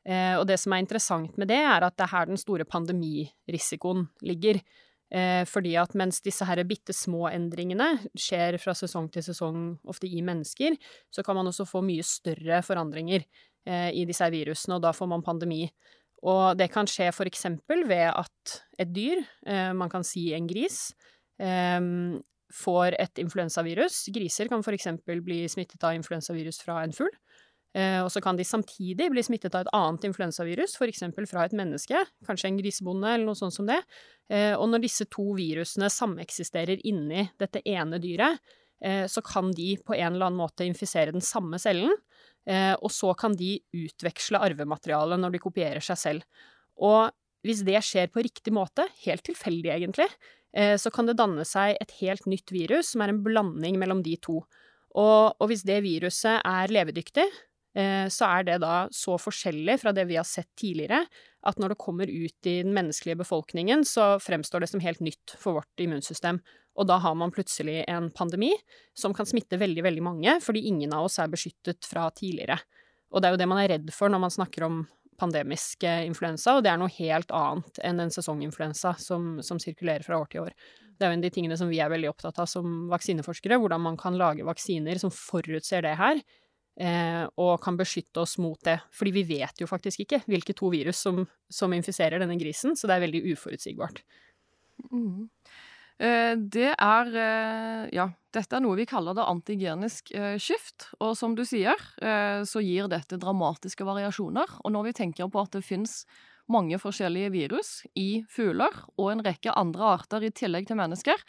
Uh, 0.05 0.37
og 0.37 0.45
det 0.49 0.59
som 0.61 0.75
er 0.75 0.83
interessant 0.85 1.41
med 1.41 1.49
det, 1.49 1.57
er 1.57 1.87
at 1.87 1.97
det 1.97 2.05
er 2.05 2.13
her 2.13 2.29
den 2.29 2.39
store 2.39 2.69
pandemirisikoen 2.69 4.05
ligger. 4.21 4.61
Eh, 5.09 5.41
fordi 5.49 5.73
at 5.81 5.95
mens 5.97 6.21
disse 6.21 6.45
her 6.45 6.61
bitte 6.69 6.93
små 6.93 7.25
endringene 7.31 7.95
skjer 8.13 8.59
fra 8.61 8.75
sesong 8.77 9.07
til 9.13 9.25
sesong, 9.25 9.71
ofte 9.89 10.09
i 10.09 10.21
mennesker, 10.25 10.77
så 11.09 11.25
kan 11.25 11.39
man 11.39 11.49
også 11.49 11.65
få 11.69 11.81
mye 11.85 12.05
større 12.05 12.61
forandringer 12.65 13.25
eh, 13.65 13.89
i 13.97 14.05
disse 14.09 14.27
virusene, 14.29 14.77
og 14.77 14.85
da 14.85 14.93
får 14.93 15.09
man 15.09 15.25
pandemi. 15.25 15.63
Og 16.29 16.57
det 16.59 16.69
kan 16.73 16.87
skje 16.89 17.09
for 17.15 17.29
eksempel 17.29 17.85
ved 17.89 18.11
at 18.11 18.57
et 18.81 18.91
dyr, 18.93 19.23
eh, 19.47 19.71
man 19.73 19.89
kan 19.89 20.05
si 20.05 20.29
en 20.37 20.49
gris, 20.49 20.91
eh, 21.41 21.79
får 22.53 22.97
et 22.99 23.21
influensavirus. 23.21 24.07
Griser 24.13 24.49
kan 24.49 24.63
for 24.65 24.77
eksempel 24.77 25.21
bli 25.25 25.43
smittet 25.49 25.83
av 25.85 25.97
influensavirus 25.97 26.61
fra 26.65 26.83
en 26.83 26.93
fugl. 26.93 27.13
Eh, 27.77 27.99
og 28.01 28.09
så 28.09 28.21
kan 28.23 28.37
de 28.37 28.45
samtidig 28.47 29.11
bli 29.13 29.23
smittet 29.25 29.53
av 29.53 29.65
et 29.67 29.73
annet 29.77 30.07
influensavirus, 30.09 30.73
f.eks. 30.79 31.03
fra 31.29 31.45
et 31.45 31.55
menneske, 31.57 32.01
kanskje 32.25 32.49
en 32.49 32.57
grisebonde 32.57 33.11
eller 33.13 33.29
noe 33.29 33.37
sånt 33.37 33.53
som 33.55 33.69
det. 33.69 33.77
Eh, 34.31 34.55
og 34.55 34.71
når 34.71 34.83
disse 34.87 35.05
to 35.13 35.27
virusene 35.37 35.91
sameksisterer 35.93 36.81
inni 36.89 37.27
dette 37.41 37.61
ene 37.69 38.01
dyret, 38.01 38.41
eh, 38.81 39.05
så 39.05 39.21
kan 39.25 39.53
de 39.53 39.75
på 39.85 39.93
en 39.97 40.15
eller 40.15 40.31
annen 40.31 40.41
måte 40.41 40.65
infisere 40.65 41.13
den 41.15 41.25
samme 41.25 41.61
cellen, 41.61 41.93
og 42.49 42.87
så 42.89 43.11
kan 43.19 43.35
de 43.37 43.59
utveksle 43.75 44.39
arvematerialet 44.41 45.19
når 45.21 45.35
de 45.35 45.41
kopierer 45.43 45.83
seg 45.85 45.97
selv. 46.01 46.45
Og 46.81 47.11
hvis 47.45 47.59
det 47.67 47.77
skjer 47.85 48.07
på 48.09 48.23
riktig 48.25 48.53
måte, 48.55 48.87
helt 49.03 49.21
tilfeldig 49.27 49.69
egentlig, 49.75 50.07
så 50.81 50.89
kan 50.89 51.05
det 51.05 51.17
danne 51.19 51.45
seg 51.45 51.75
et 51.77 51.93
helt 51.99 52.25
nytt 52.31 52.49
virus 52.55 52.95
som 52.95 53.03
er 53.05 53.13
en 53.13 53.19
blanding 53.21 53.77
mellom 53.77 54.01
de 54.07 54.15
to. 54.23 54.39
Og, 54.97 55.35
og 55.35 55.51
hvis 55.51 55.61
det 55.67 55.83
viruset 55.85 56.39
er 56.41 56.73
levedyktig, 56.73 57.27
så 58.11 58.27
er 58.27 58.45
det 58.47 58.57
da 58.63 58.87
så 58.93 59.17
forskjellig 59.21 59.77
fra 59.81 59.93
det 59.95 60.05
vi 60.09 60.17
har 60.19 60.27
sett 60.27 60.49
tidligere, 60.59 61.03
at 61.47 61.59
når 61.61 61.73
det 61.73 61.79
kommer 61.79 62.09
ut 62.09 62.49
i 62.49 62.55
den 62.63 62.73
menneskelige 62.75 63.21
befolkningen, 63.21 63.85
så 63.87 64.17
fremstår 64.19 64.63
det 64.63 64.71
som 64.71 64.83
helt 64.83 64.99
nytt 65.03 65.35
for 65.39 65.59
vårt 65.59 65.83
immunsystem. 65.83 66.41
Og 66.79 66.87
da 66.87 66.99
har 67.03 67.15
man 67.19 67.31
plutselig 67.35 67.81
en 67.87 68.09
pandemi 68.15 68.51
som 68.97 69.15
kan 69.15 69.27
smitte 69.27 69.59
veldig, 69.59 69.83
veldig 69.83 70.03
mange, 70.03 70.37
fordi 70.43 70.67
ingen 70.71 70.93
av 70.95 71.07
oss 71.07 71.19
er 71.19 71.31
beskyttet 71.31 71.87
fra 71.87 72.07
tidligere. 72.15 72.59
Og 73.09 73.21
det 73.21 73.29
er 73.29 73.35
jo 73.35 73.41
det 73.41 73.49
man 73.49 73.61
er 73.63 73.73
redd 73.73 73.93
for 73.95 74.11
når 74.11 74.23
man 74.25 74.33
snakker 74.33 74.67
om 74.67 74.83
pandemisk 75.19 75.83
eh, 75.83 76.05
influensa, 76.07 76.55
og 76.55 76.63
det 76.63 76.71
er 76.71 76.79
noe 76.79 76.91
helt 76.95 77.31
annet 77.35 77.81
enn 77.83 77.99
en 77.99 78.13
sesonginfluensa 78.13 78.93
som, 79.01 79.33
som 79.43 79.59
sirkulerer 79.59 80.05
fra 80.05 80.19
år 80.21 80.29
til 80.31 80.45
år. 80.45 80.53
Det 80.95 81.05
er 81.05 81.11
jo 81.11 81.17
en 81.17 81.23
av 81.23 81.27
de 81.27 81.33
tingene 81.35 81.57
som 81.59 81.71
vi 81.71 81.81
er 81.83 81.91
veldig 81.91 82.11
opptatt 82.11 82.39
av 82.39 82.47
som 82.51 82.87
vaksineforskere, 82.91 83.59
hvordan 83.59 83.83
man 83.83 83.99
kan 83.99 84.17
lage 84.19 84.47
vaksiner 84.47 84.99
som 85.01 85.11
forutser 85.11 85.83
det 85.83 85.97
her, 85.99 86.21
eh, 86.21 86.39
og 86.79 87.57
kan 87.59 87.75
beskytte 87.75 88.21
oss 88.21 88.37
mot 88.39 88.55
det. 88.63 88.77
Fordi 88.95 89.11
vi 89.11 89.23
vet 89.27 89.59
jo 89.59 89.67
faktisk 89.67 90.05
ikke 90.05 90.21
hvilke 90.31 90.53
to 90.55 90.69
virus 90.71 91.01
som, 91.03 91.25
som 91.51 91.73
infiserer 91.75 92.21
denne 92.21 92.37
grisen, 92.39 92.77
så 92.79 92.87
det 92.87 92.95
er 92.95 93.03
veldig 93.03 93.21
uforutsigbart. 93.33 93.99
Mm. 94.87 95.27
Eh, 95.99 96.33
det 96.39 96.71
er 96.71 97.11
eh, 97.11 97.83
Ja, 97.95 98.07
dette 98.31 98.55
er 98.55 98.63
noe 98.63 98.77
vi 98.79 98.87
kaller 98.87 99.17
det 99.17 99.27
antigenisk 99.27 100.13
eh, 100.15 100.37
skift. 100.39 100.89
Og 101.03 101.15
som 101.19 101.35
du 101.35 101.43
sier, 101.47 101.75
eh, 101.99 102.41
så 102.47 102.63
gir 102.63 102.89
dette 102.91 103.19
dramatiske 103.19 103.87
variasjoner. 103.87 104.59
Og 104.63 104.75
når 104.75 104.89
vi 104.89 104.97
tenker 105.03 105.31
på 105.31 105.43
at 105.43 105.57
det 105.57 105.65
fins 105.67 106.03
mange 106.49 106.79
forskjellige 106.81 107.29
virus 107.35 107.83
i 107.99 108.23
fugler 108.31 108.73
og 108.97 109.11
en 109.11 109.21
rekke 109.25 109.53
andre 109.53 109.91
arter 109.99 110.23
i 110.25 110.31
tillegg 110.33 110.65
til 110.69 110.79
mennesker, 110.79 111.19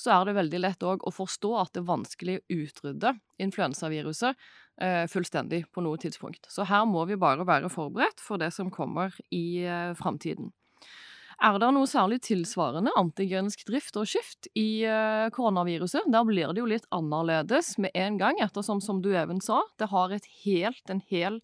så 0.00 0.14
er 0.14 0.28
det 0.28 0.36
veldig 0.38 0.60
lett 0.62 0.86
òg 0.86 1.04
å 1.04 1.12
forstå 1.12 1.50
at 1.60 1.74
det 1.74 1.82
er 1.82 1.90
vanskelig 1.90 2.38
å 2.38 2.60
utrydde 2.62 3.12
influensaviruset 3.44 4.46
eh, 4.80 5.04
fullstendig 5.12 5.66
på 5.74 5.84
noe 5.84 6.00
tidspunkt. 6.00 6.48
Så 6.48 6.64
her 6.70 6.86
må 6.88 7.04
vi 7.10 7.20
bare 7.20 7.46
være 7.48 7.72
forberedt 7.72 8.22
for 8.24 8.40
det 8.40 8.52
som 8.56 8.72
kommer 8.72 9.14
i 9.28 9.62
eh, 9.66 9.92
framtiden. 9.98 10.54
Er 11.40 11.56
det 11.56 11.70
noe 11.72 11.88
særlig 11.88 12.18
tilsvarende 12.26 12.92
antigensk 13.00 13.62
drift 13.68 13.96
og 13.96 14.08
skift 14.08 14.50
i 14.58 14.82
eh, 14.84 15.28
koronaviruset? 15.32 16.08
Der 16.12 16.26
blir 16.28 16.52
det 16.52 16.60
jo 16.60 16.68
litt 16.68 16.88
annerledes 16.92 17.78
med 17.80 17.96
en 17.96 18.18
gang, 18.20 18.40
ettersom, 18.44 18.82
som 18.84 19.00
du 19.00 19.14
even 19.16 19.40
sa, 19.44 19.62
det 19.80 19.88
har 19.92 20.12
et 20.12 20.28
helt, 20.44 20.84
en 20.92 21.00
hel 21.08 21.40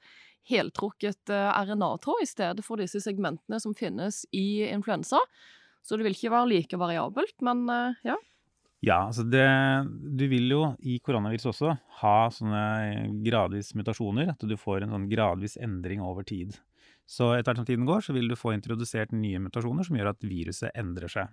heltrukket 0.46 1.32
uh, 1.32 1.50
RNA-tråd 1.58 2.22
i 2.22 2.28
stedet 2.28 2.62
for 2.62 2.78
disse 2.78 3.00
segmentene 3.02 3.58
som 3.62 3.74
finnes 3.74 4.24
i 4.36 4.62
influensa. 4.68 5.18
Så 5.82 5.98
det 5.98 6.06
vil 6.06 6.14
ikke 6.16 6.32
være 6.34 6.50
like 6.52 6.78
variabelt, 6.78 7.34
men 7.46 7.64
uh, 7.70 7.96
ja. 8.06 8.18
Ja, 8.84 9.06
altså 9.08 9.24
det 9.24 9.46
Du 10.18 10.26
vil 10.28 10.50
jo 10.52 10.62
i 10.84 10.98
koronaviruset 11.04 11.48
også 11.54 11.74
ha 12.02 12.16
sånne 12.32 12.64
gradvis 13.24 13.72
mutasjoner, 13.78 14.34
at 14.34 14.44
du 14.44 14.56
får 14.60 14.84
en 14.84 14.94
sånn 14.94 15.08
gradvis 15.10 15.56
endring 15.62 16.04
over 16.04 16.26
tid. 16.28 16.58
Så 17.06 17.32
etter 17.32 17.52
hvert 17.52 17.62
som 17.62 17.68
tiden 17.68 17.86
går, 17.88 18.02
så 18.02 18.14
vil 18.16 18.28
du 18.28 18.36
få 18.38 18.52
introdusert 18.56 19.14
nye 19.14 19.40
mutasjoner 19.42 19.86
som 19.86 19.96
gjør 19.98 20.10
at 20.12 20.26
viruset 20.26 20.74
endrer 20.76 21.12
seg. 21.12 21.30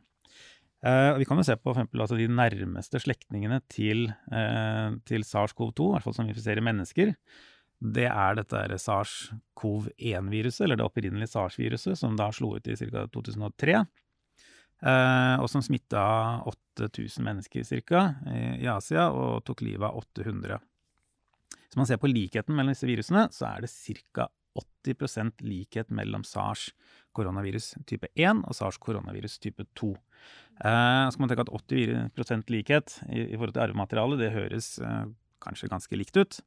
Uh, 0.83 1.15
vi 1.15 1.25
kan 1.25 1.39
jo 1.39 1.45
se 1.47 1.55
på 1.55 1.71
for 1.71 2.03
altså 2.03 2.17
de 2.19 2.27
nærmeste 2.27 2.99
slektningene 2.99 3.61
til, 3.71 4.09
uh, 4.33 4.91
til 5.07 5.23
SARS-CoV-2, 5.23 5.87
i 5.87 5.93
hvert 5.95 6.05
fall 6.05 6.17
som 6.17 6.27
infiserer 6.27 6.65
mennesker. 6.65 7.13
Det 7.83 8.05
er 8.09 8.37
dette 8.39 8.79
SARS-CoV-1-viruset, 8.83 10.65
eller 10.65 10.79
det 10.79 10.85
opprinnelige 10.85 11.31
SARS-viruset, 11.31 11.97
som 11.99 12.17
da 12.19 12.29
slo 12.35 12.57
ut 12.57 12.67
i 12.67 12.75
ca. 12.79 13.07
2003. 13.15 13.79
Uh, 14.83 15.39
og 15.39 15.47
som 15.47 15.63
smitta 15.63 16.03
8000 16.75 17.23
mennesker 17.23 17.63
cirka, 17.63 18.01
i 18.59 18.67
Asia, 18.67 19.07
og 19.13 19.43
tok 19.47 19.63
livet 19.63 19.87
av 19.87 20.01
800. 20.01 20.59
Hvis 21.73 21.79
man 21.79 21.87
ser 21.89 22.01
på 22.01 22.09
likheten 22.11 22.53
mellom 22.53 22.73
disse 22.73 22.85
virusene, 22.89 23.27
så 23.33 23.47
er 23.53 23.63
det 23.63 23.71
ca. 23.71 24.27
80% 24.85 25.41
likhet 25.41 25.89
mellom 25.89 26.21
SARS 26.27 26.67
koronavirus 27.17 27.73
type 27.89 28.09
1 28.13 28.43
og 28.45 28.53
SARS 28.53 28.77
koronavirus 28.81 29.39
type 29.41 29.65
2. 29.79 29.89
Eh, 29.89 31.05
så 31.09 31.17
kan 31.17 31.23
man 31.23 31.31
tenke 31.31 31.45
at 31.47 31.53
80% 31.53 32.53
likhet 32.53 32.97
i, 33.09 33.23
i, 33.23 33.35
forhold 33.35 33.55
til 33.55 33.65
arvematerialet, 33.65 34.21
det 34.21 34.33
høres 34.35 34.75
eh, 34.79 35.05
kanskje 35.43 35.71
ganske 35.71 35.97
likt 35.97 36.19
ut. 36.19 36.39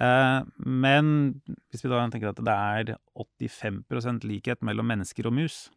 Eh, 0.00 0.40
men 0.66 1.40
hvis 1.70 1.84
vi 1.84 1.92
da 1.92 2.04
tenker 2.12 2.32
at 2.32 2.44
det 2.44 2.56
er 2.56 2.94
85% 3.16 4.26
likhet 4.28 4.64
mellom 4.66 4.92
mennesker 4.92 5.30
og 5.30 5.38
mus 5.40 5.68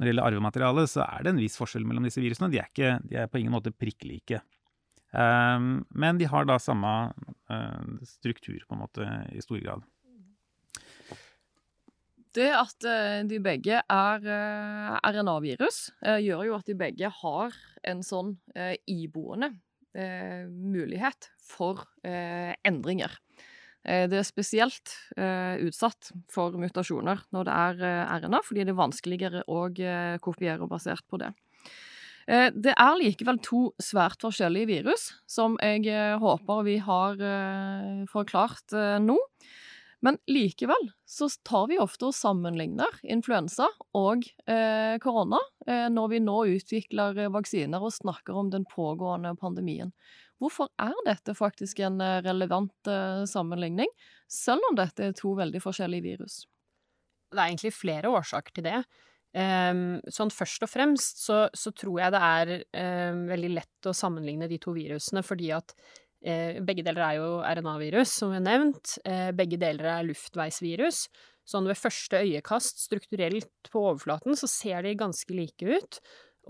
Når 0.00 0.06
det 0.06 0.12
gjelder 0.14 0.30
arvematerialet, 0.30 0.88
så 0.88 1.02
er 1.04 1.26
det 1.26 1.34
en 1.34 1.38
viss 1.42 1.58
forskjell 1.60 1.84
mellom 1.84 2.06
disse 2.08 2.22
virusene. 2.24 2.48
De 2.48 2.56
er, 2.56 2.70
ikke, 2.72 2.94
de 3.04 3.18
er 3.20 3.26
på 3.28 3.36
ingen 3.36 3.52
måte 3.52 3.68
prikk 3.68 4.06
like. 4.08 4.38
Eh, 5.12 5.66
men 5.92 6.20
de 6.20 6.28
har 6.32 6.48
da 6.48 6.56
samme 6.56 6.92
uh, 7.52 7.90
struktur, 8.08 8.62
på 8.64 8.78
en 8.78 8.80
måte, 8.80 9.08
i 9.36 9.44
stor 9.44 9.60
grad. 9.60 9.84
Det 12.32 12.48
at 12.54 12.88
eh, 12.88 13.20
de 13.28 13.42
begge 13.44 13.82
er 13.82 14.26
eh, 14.32 14.96
RNA-virus, 15.10 15.82
gjør 16.24 16.46
jo 16.48 16.56
at 16.56 16.70
de 16.70 16.76
begge 16.80 17.12
har 17.20 17.60
en 17.90 18.04
sånn 18.06 18.36
iboende 18.88 19.50
mulighet 20.46 21.26
for 21.42 21.82
endringer. 22.06 23.16
Det 23.80 24.18
er 24.18 24.26
spesielt 24.28 24.92
utsatt 25.16 26.10
for 26.28 26.52
mutasjoner 26.60 27.22
når 27.32 27.46
det 27.48 27.54
er 27.56 28.18
RNA, 28.26 28.42
fordi 28.44 28.66
det 28.66 28.74
er 28.74 28.76
vanskeligere 28.76 29.40
å 29.48 29.62
kopiere 30.20 30.68
basert 30.68 31.06
på 31.08 31.16
det. 31.22 31.30
Det 32.28 32.74
er 32.76 33.00
likevel 33.00 33.40
to 33.40 33.62
svært 33.80 34.20
forskjellige 34.20 34.68
virus, 34.68 35.06
som 35.24 35.56
jeg 35.64 35.88
håper 36.20 36.60
vi 36.68 36.76
har 36.84 37.16
forklart 38.12 38.76
nå. 39.00 39.16
Men 40.00 40.16
likevel 40.26 40.90
så 41.08 41.28
tar 41.44 41.66
vi 41.68 41.78
ofte 41.80 42.08
og 42.08 42.16
sammenligner 42.16 43.00
influensa 43.04 43.68
og 43.96 44.24
eh, 44.48 44.96
korona 45.02 45.40
eh, 45.66 45.88
når 45.92 46.12
vi 46.14 46.22
nå 46.24 46.36
utvikler 46.54 47.20
vaksiner 47.34 47.84
og 47.84 47.92
snakker 47.92 48.38
om 48.40 48.48
den 48.52 48.64
pågående 48.68 49.34
pandemien. 49.40 49.92
Hvorfor 50.40 50.70
er 50.80 50.96
dette 51.04 51.34
faktisk 51.36 51.82
en 51.84 52.00
eh, 52.04 52.22
relevant 52.24 52.88
eh, 52.88 53.22
sammenligning, 53.28 53.90
selv 54.30 54.64
om 54.70 54.78
dette 54.78 55.10
er 55.10 55.16
to 55.16 55.34
veldig 55.38 55.60
forskjellige 55.62 56.06
virus? 56.06 56.42
Det 57.30 57.38
er 57.38 57.50
egentlig 57.50 57.74
flere 57.76 58.10
årsaker 58.10 58.56
til 58.56 58.66
det. 58.66 58.82
Um, 59.30 60.00
sånn 60.10 60.32
først 60.34 60.64
og 60.66 60.70
fremst 60.72 61.20
så, 61.22 61.44
så 61.54 61.70
tror 61.70 62.00
jeg 62.00 62.10
det 62.16 62.22
er 62.26 62.48
um, 63.12 63.20
veldig 63.28 63.50
lett 63.60 63.86
å 63.86 63.92
sammenligne 63.94 64.48
de 64.50 64.58
to 64.58 64.74
virusene, 64.74 65.22
fordi 65.22 65.52
at 65.54 65.76
Eh, 66.20 66.58
begge 66.60 66.82
deler 66.84 67.00
er 67.00 67.14
jo 67.16 67.28
RNA-virus, 67.40 68.10
som 68.12 68.28
vi 68.28 68.36
har 68.36 68.44
nevnt. 68.44 68.98
Begge 69.32 69.56
deler 69.56 69.86
er 69.88 70.04
luftveisvirus. 70.04 71.06
Sånn 71.48 71.66
ved 71.66 71.78
første 71.80 72.20
øyekast, 72.20 72.82
strukturelt 72.84 73.70
på 73.72 73.86
overflaten, 73.88 74.36
så 74.38 74.48
ser 74.50 74.84
de 74.84 74.92
ganske 75.00 75.34
like 75.34 75.64
ut. 75.64 76.00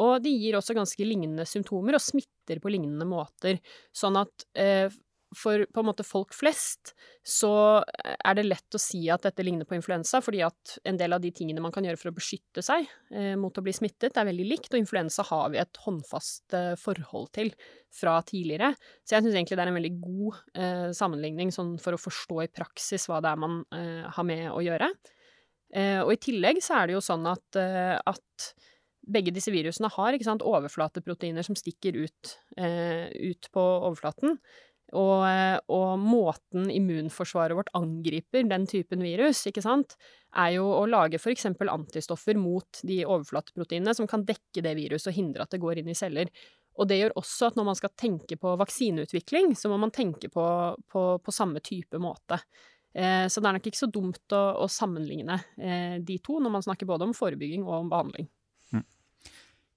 Og 0.01 0.17
de 0.25 0.33
gir 0.33 0.57
også 0.59 0.77
ganske 0.77 1.07
lignende 1.07 1.47
symptomer 1.49 1.99
og 1.99 2.05
smitter 2.05 2.61
på 2.63 2.73
lignende 2.73 3.07
måter. 3.09 3.61
Sånn 3.93 4.19
at 4.21 4.47
eh, 4.59 4.89
for 5.37 5.63
på 5.71 5.83
en 5.83 5.87
måte 5.87 6.05
folk 6.07 6.33
flest 6.35 6.93
så 7.27 7.53
er 8.03 8.35
det 8.35 8.47
lett 8.49 8.75
å 8.75 8.81
si 8.83 9.05
at 9.13 9.23
dette 9.23 9.45
ligner 9.47 9.69
på 9.69 9.77
influensa, 9.77 10.19
fordi 10.25 10.41
at 10.43 10.75
en 10.89 10.99
del 10.99 11.15
av 11.15 11.23
de 11.23 11.31
tingene 11.35 11.63
man 11.63 11.75
kan 11.75 11.87
gjøre 11.87 12.01
for 12.01 12.11
å 12.11 12.17
beskytte 12.17 12.65
seg 12.67 12.89
eh, 13.15 13.37
mot 13.39 13.55
å 13.55 13.65
bli 13.65 13.75
smittet, 13.77 14.17
er 14.17 14.27
veldig 14.27 14.49
likt, 14.49 14.73
og 14.73 14.81
influensa 14.81 15.25
har 15.29 15.53
vi 15.53 15.61
et 15.63 15.81
håndfast 15.85 16.57
eh, 16.59 16.73
forhold 16.81 17.31
til 17.37 17.53
fra 17.95 18.17
tidligere. 18.27 18.73
Så 19.05 19.17
jeg 19.17 19.27
syns 19.27 19.37
egentlig 19.37 19.61
det 19.61 19.67
er 19.67 19.73
en 19.73 19.79
veldig 19.79 19.95
god 20.03 20.43
eh, 20.65 20.91
sammenligning 20.99 21.55
sånn 21.55 21.77
for 21.83 21.95
å 21.95 22.03
forstå 22.03 22.43
i 22.47 22.51
praksis 22.51 23.07
hva 23.11 23.23
det 23.23 23.31
er 23.31 23.43
man 23.45 23.63
eh, 23.77 24.11
har 24.11 24.27
med 24.27 24.49
å 24.51 24.59
gjøre. 24.67 24.91
Eh, 25.71 26.01
og 26.03 26.15
i 26.17 26.21
tillegg 26.27 26.59
så 26.65 26.81
er 26.81 26.91
det 26.91 26.99
jo 26.99 27.05
sånn 27.05 27.31
at, 27.31 27.47
eh, 27.61 27.95
at 27.95 28.51
begge 29.07 29.33
disse 29.35 29.53
virusene 29.53 29.89
har 29.93 30.19
sant, 30.25 30.43
overflateproteiner 30.45 31.47
som 31.47 31.57
stikker 31.59 31.97
ut, 31.97 32.35
ut 32.57 33.49
på 33.55 33.63
overflaten. 33.63 34.37
Og, 34.97 35.23
eh, 35.29 35.57
og, 35.71 35.99
måten 36.03 36.71
immunforsvaret 36.73 37.55
vårt 37.55 37.71
angriper 37.79 38.47
den 38.51 38.67
typen 38.67 39.05
virus, 39.05 39.45
sant, 39.63 39.95
er 40.35 40.57
jo 40.57 40.67
å 40.67 40.87
lage 40.89 41.21
eksempel 41.31 41.71
antistoffer 41.71 42.39
mot 42.39 42.81
de 42.83 43.05
overflateproteinene 43.05 43.95
som 43.95 44.09
kan 44.11 44.25
dekke 44.27 44.63
det 44.63 44.75
viruset 44.79 45.13
og 45.13 45.17
hindre 45.17 45.43
at 45.47 45.51
det 45.51 45.63
går 45.63 45.79
inn 45.79 45.91
i 45.91 45.95
celler. 45.95 46.31
Og 46.79 46.89
det 46.89 47.01
gjør 47.01 47.17
også 47.21 47.51
at 47.51 47.57
når 47.59 47.67
man 47.71 47.79
skal 47.79 47.95
tenke 47.99 48.39
på 48.41 48.57
vaksineutvikling, 48.59 49.55
så 49.55 49.71
må 49.71 49.79
man 49.79 49.91
tenke 49.95 50.31
på, 50.33 50.45
på, 50.91 51.07
på 51.23 51.35
samme 51.35 51.61
type 51.63 51.99
måte. 51.99 52.41
Eh, 52.95 53.27
så 53.31 53.41
det 53.41 53.51
er 53.51 53.59
nok 53.59 53.71
ikke 53.71 53.85
så 53.85 53.91
dumt 53.91 54.35
å, 54.35 54.43
å 54.65 54.71
sammenligne 54.71 55.39
eh, 55.61 55.97
de 56.03 56.19
to 56.25 56.41
når 56.43 56.57
man 56.57 56.67
snakker 56.67 56.89
både 56.89 57.07
om 57.07 57.15
forebygging 57.15 57.67
og 57.67 57.85
om 57.85 57.93
behandling. 57.93 58.31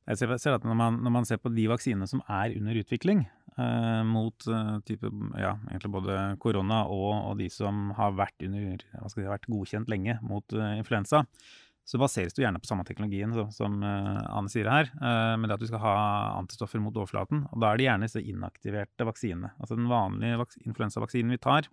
Jeg 0.04 0.20
ser, 0.20 0.52
at 0.52 0.66
når 0.68 0.76
man, 0.76 1.00
når 1.00 1.14
man, 1.16 1.26
ser 1.28 1.40
på 1.40 1.52
de 1.54 1.64
vaksinene 1.72 2.08
som 2.10 2.20
er 2.28 2.58
under 2.58 2.76
utvikling 2.82 3.22
eh, 3.24 4.02
mot 4.04 4.48
eh, 4.52 4.74
type, 4.88 5.12
ja, 5.40 5.54
både 5.88 6.18
korona 6.44 6.82
og, 6.92 7.12
og, 7.30 7.38
de 7.40 7.48
som 7.54 7.94
har 7.96 8.18
vært, 8.20 8.36
under, 8.44 8.84
si, 9.14 9.24
vært 9.24 9.48
godkjent 9.48 9.92
lenge 9.92 10.18
mot 10.26 10.58
uh, 10.60 10.74
influensa, 10.76 11.24
så 11.88 12.00
baseres 12.00 12.36
det 12.36 12.44
gjerne 12.44 12.60
på 12.64 12.68
samme 12.68 12.84
teknologien 12.88 13.32
som, 13.36 13.48
som 13.56 13.80
uh, 13.80 14.20
Ane 14.36 14.52
sier 14.52 14.68
her, 14.68 14.92
uh, 15.00 15.40
men 15.40 15.48
det 15.48 15.56
at 15.56 15.64
du 15.64 15.72
skal 15.72 15.84
ha 15.86 15.96
antistoffer 16.42 16.84
mot 16.84 17.00
overflaten. 17.00 17.46
Og 17.54 17.64
da 17.64 17.72
er 17.72 17.80
det 17.80 17.88
gjerne 17.88 18.12
disse 18.12 18.28
inaktiverte 18.28 19.08
vaksinene. 19.08 19.56
Altså 19.56 19.80
den 19.80 19.88
vanlige 19.92 20.52
influensavaksinen 20.68 21.32
vi 21.32 21.44
tar 21.48 21.72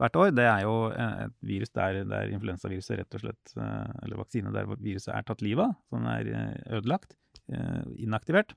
hvert 0.00 0.16
år, 0.16 0.30
det 0.32 0.46
er 0.48 0.62
jo 0.64 0.76
et 0.96 1.34
virus 1.44 1.74
der, 1.76 2.06
der 2.08 2.30
influensaviruset 2.32 3.02
rett 3.02 3.16
og 3.18 3.20
slett 3.20 3.50
Eller 3.52 4.16
vaksine 4.16 4.52
der 4.54 4.70
viruset 4.70 5.10
er 5.12 5.26
tatt 5.28 5.44
livet 5.44 5.66
av, 5.66 5.74
så 5.90 6.00
den 6.00 6.08
er 6.08 6.54
ødelagt. 6.78 7.19
Eh, 7.50 7.82
inaktivert. 8.04 8.54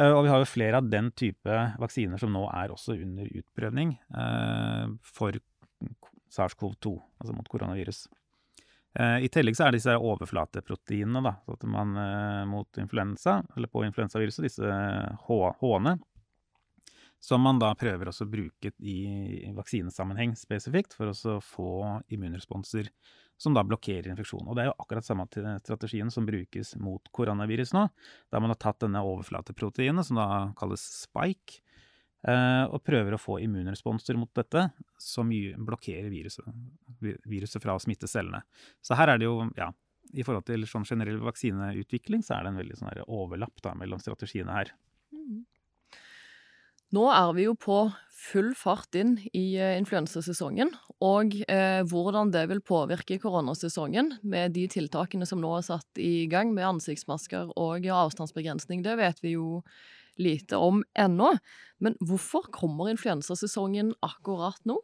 Eh, 0.00 0.10
og 0.10 0.24
vi 0.24 0.32
har 0.32 0.42
jo 0.42 0.50
flere 0.50 0.80
av 0.80 0.90
den 0.90 1.12
type 1.14 1.58
vaksiner 1.78 2.18
som 2.18 2.32
nå 2.34 2.42
er 2.50 2.74
også 2.74 2.96
under 2.98 3.28
utprøvning 3.30 3.94
eh, 3.94 4.86
for 5.06 5.38
SARS-CoV-2, 6.34 6.94
altså 7.20 7.36
mot 7.36 7.50
koronavirus. 7.50 8.06
I 8.94 9.26
tillegg 9.26 9.56
så 9.58 9.64
er 9.66 9.74
disse 9.74 9.94
overflateproteinene 9.98 11.18
da, 11.24 11.32
så 11.42 11.66
man, 11.66 11.96
mot 12.46 12.78
influensa, 12.78 13.40
eller 13.56 13.66
på 13.66 13.82
influensaviruset, 13.88 14.44
disse 14.46 14.76
H-ene, 15.26 15.96
som 17.18 17.42
man 17.42 17.58
da 17.58 17.72
prøver 17.74 18.12
å 18.12 18.28
bruke 18.30 18.70
i 18.78 19.50
vaksinesammenheng 19.56 20.36
spesifikt 20.38 20.94
for 20.94 21.10
å 21.10 21.40
få 21.42 21.72
immunresponser 22.14 22.92
som 23.44 23.54
da 23.56 23.64
blokkerer 23.66 24.10
infeksjon. 24.12 24.46
Og 24.48 24.56
det 24.56 24.64
er 24.64 24.70
jo 24.70 24.78
akkurat 24.80 25.06
samme 25.06 25.26
strategien 25.60 26.10
som 26.12 26.26
brukes 26.28 26.74
mot 26.80 27.12
koronavirus 27.14 27.74
nå, 27.76 27.86
der 28.32 28.42
man 28.42 28.54
har 28.54 28.60
tatt 28.62 28.82
denne 28.84 29.04
overflateproteinet, 29.04 30.08
som 30.08 30.20
da 30.20 30.28
kalles 30.58 30.84
spike, 31.04 31.60
eh, 32.26 32.64
og 32.64 32.82
prøver 32.86 33.16
å 33.16 33.20
få 33.20 33.38
immunresponser 33.44 34.18
mot 34.20 34.32
dette, 34.36 34.66
som 35.00 35.30
blokkerer 35.30 36.10
viruset, 36.12 36.48
viruset 37.28 37.62
fra 37.62 37.76
å 37.76 37.82
smitte 37.82 38.10
cellene. 38.10 38.44
Så 38.84 38.96
her 38.98 39.12
er 39.12 39.20
det 39.20 39.28
jo, 39.28 39.38
ja, 39.60 39.70
i 40.14 40.24
forhold 40.24 40.46
til 40.48 40.66
sånn 40.68 40.86
generell 40.88 41.20
vaksineutvikling, 41.24 42.24
så 42.24 42.38
er 42.38 42.44
det 42.44 42.54
en 42.54 42.62
veldig 42.62 42.80
sånn 42.80 43.04
overlapp 43.06 43.62
da, 43.64 43.76
mellom 43.78 44.02
strategiene 44.02 44.56
her. 44.56 44.74
Nå 46.94 47.04
er 47.10 47.30
vi 47.34 47.46
jo 47.46 47.54
på 47.58 47.78
full 48.24 48.52
fart 48.56 48.94
inn 48.96 49.16
i 49.34 49.56
eh, 49.60 49.74
influensasesongen, 49.80 50.70
og 51.04 51.34
eh, 51.50 51.80
hvordan 51.90 52.30
det 52.34 52.44
vil 52.52 52.62
påvirke 52.64 53.18
koronasesongen 53.22 54.14
med 54.22 54.54
de 54.54 54.66
tiltakene 54.70 55.26
som 55.28 55.42
nå 55.42 55.50
er 55.58 55.66
satt 55.66 56.00
i 56.00 56.26
gang 56.30 56.54
med 56.54 56.68
ansiktsmasker 56.68 57.50
og 57.60 57.88
avstandsbegrensning, 57.90 58.84
det 58.86 58.96
vet 59.00 59.20
vi 59.24 59.34
jo 59.34 59.60
lite 60.20 60.60
om 60.60 60.84
ennå. 60.94 61.32
Men 61.82 61.98
hvorfor 62.04 62.46
kommer 62.54 62.92
influensasesongen 62.92 63.94
akkurat 64.04 64.60
nå? 64.68 64.78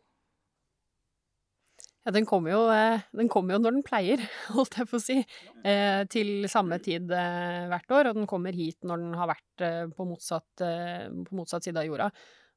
Ja, 2.00 2.14
den 2.16 2.24
kommer, 2.24 2.50
jo, 2.54 2.60
eh, 2.72 3.02
den 3.12 3.28
kommer 3.28 3.54
jo 3.54 3.60
når 3.60 3.74
den 3.76 3.84
pleier, 3.84 4.22
holdt 4.56 4.78
jeg 4.80 4.88
på 4.88 4.96
å 4.96 5.02
si. 5.04 5.18
Eh, 5.68 6.02
til 6.08 6.46
samme 6.48 6.78
tid 6.80 7.10
eh, 7.12 7.66
hvert 7.68 7.92
år, 7.92 8.10
og 8.10 8.20
den 8.20 8.28
kommer 8.30 8.56
hit 8.56 8.78
når 8.88 9.02
den 9.02 9.18
har 9.20 9.28
vært 9.34 9.64
på, 9.92 10.06
motsatt, 10.08 10.48
på, 10.62 11.34
motsatt, 11.36 11.66
side 11.66 11.82
av 11.82 11.90
jorda. 11.90 12.08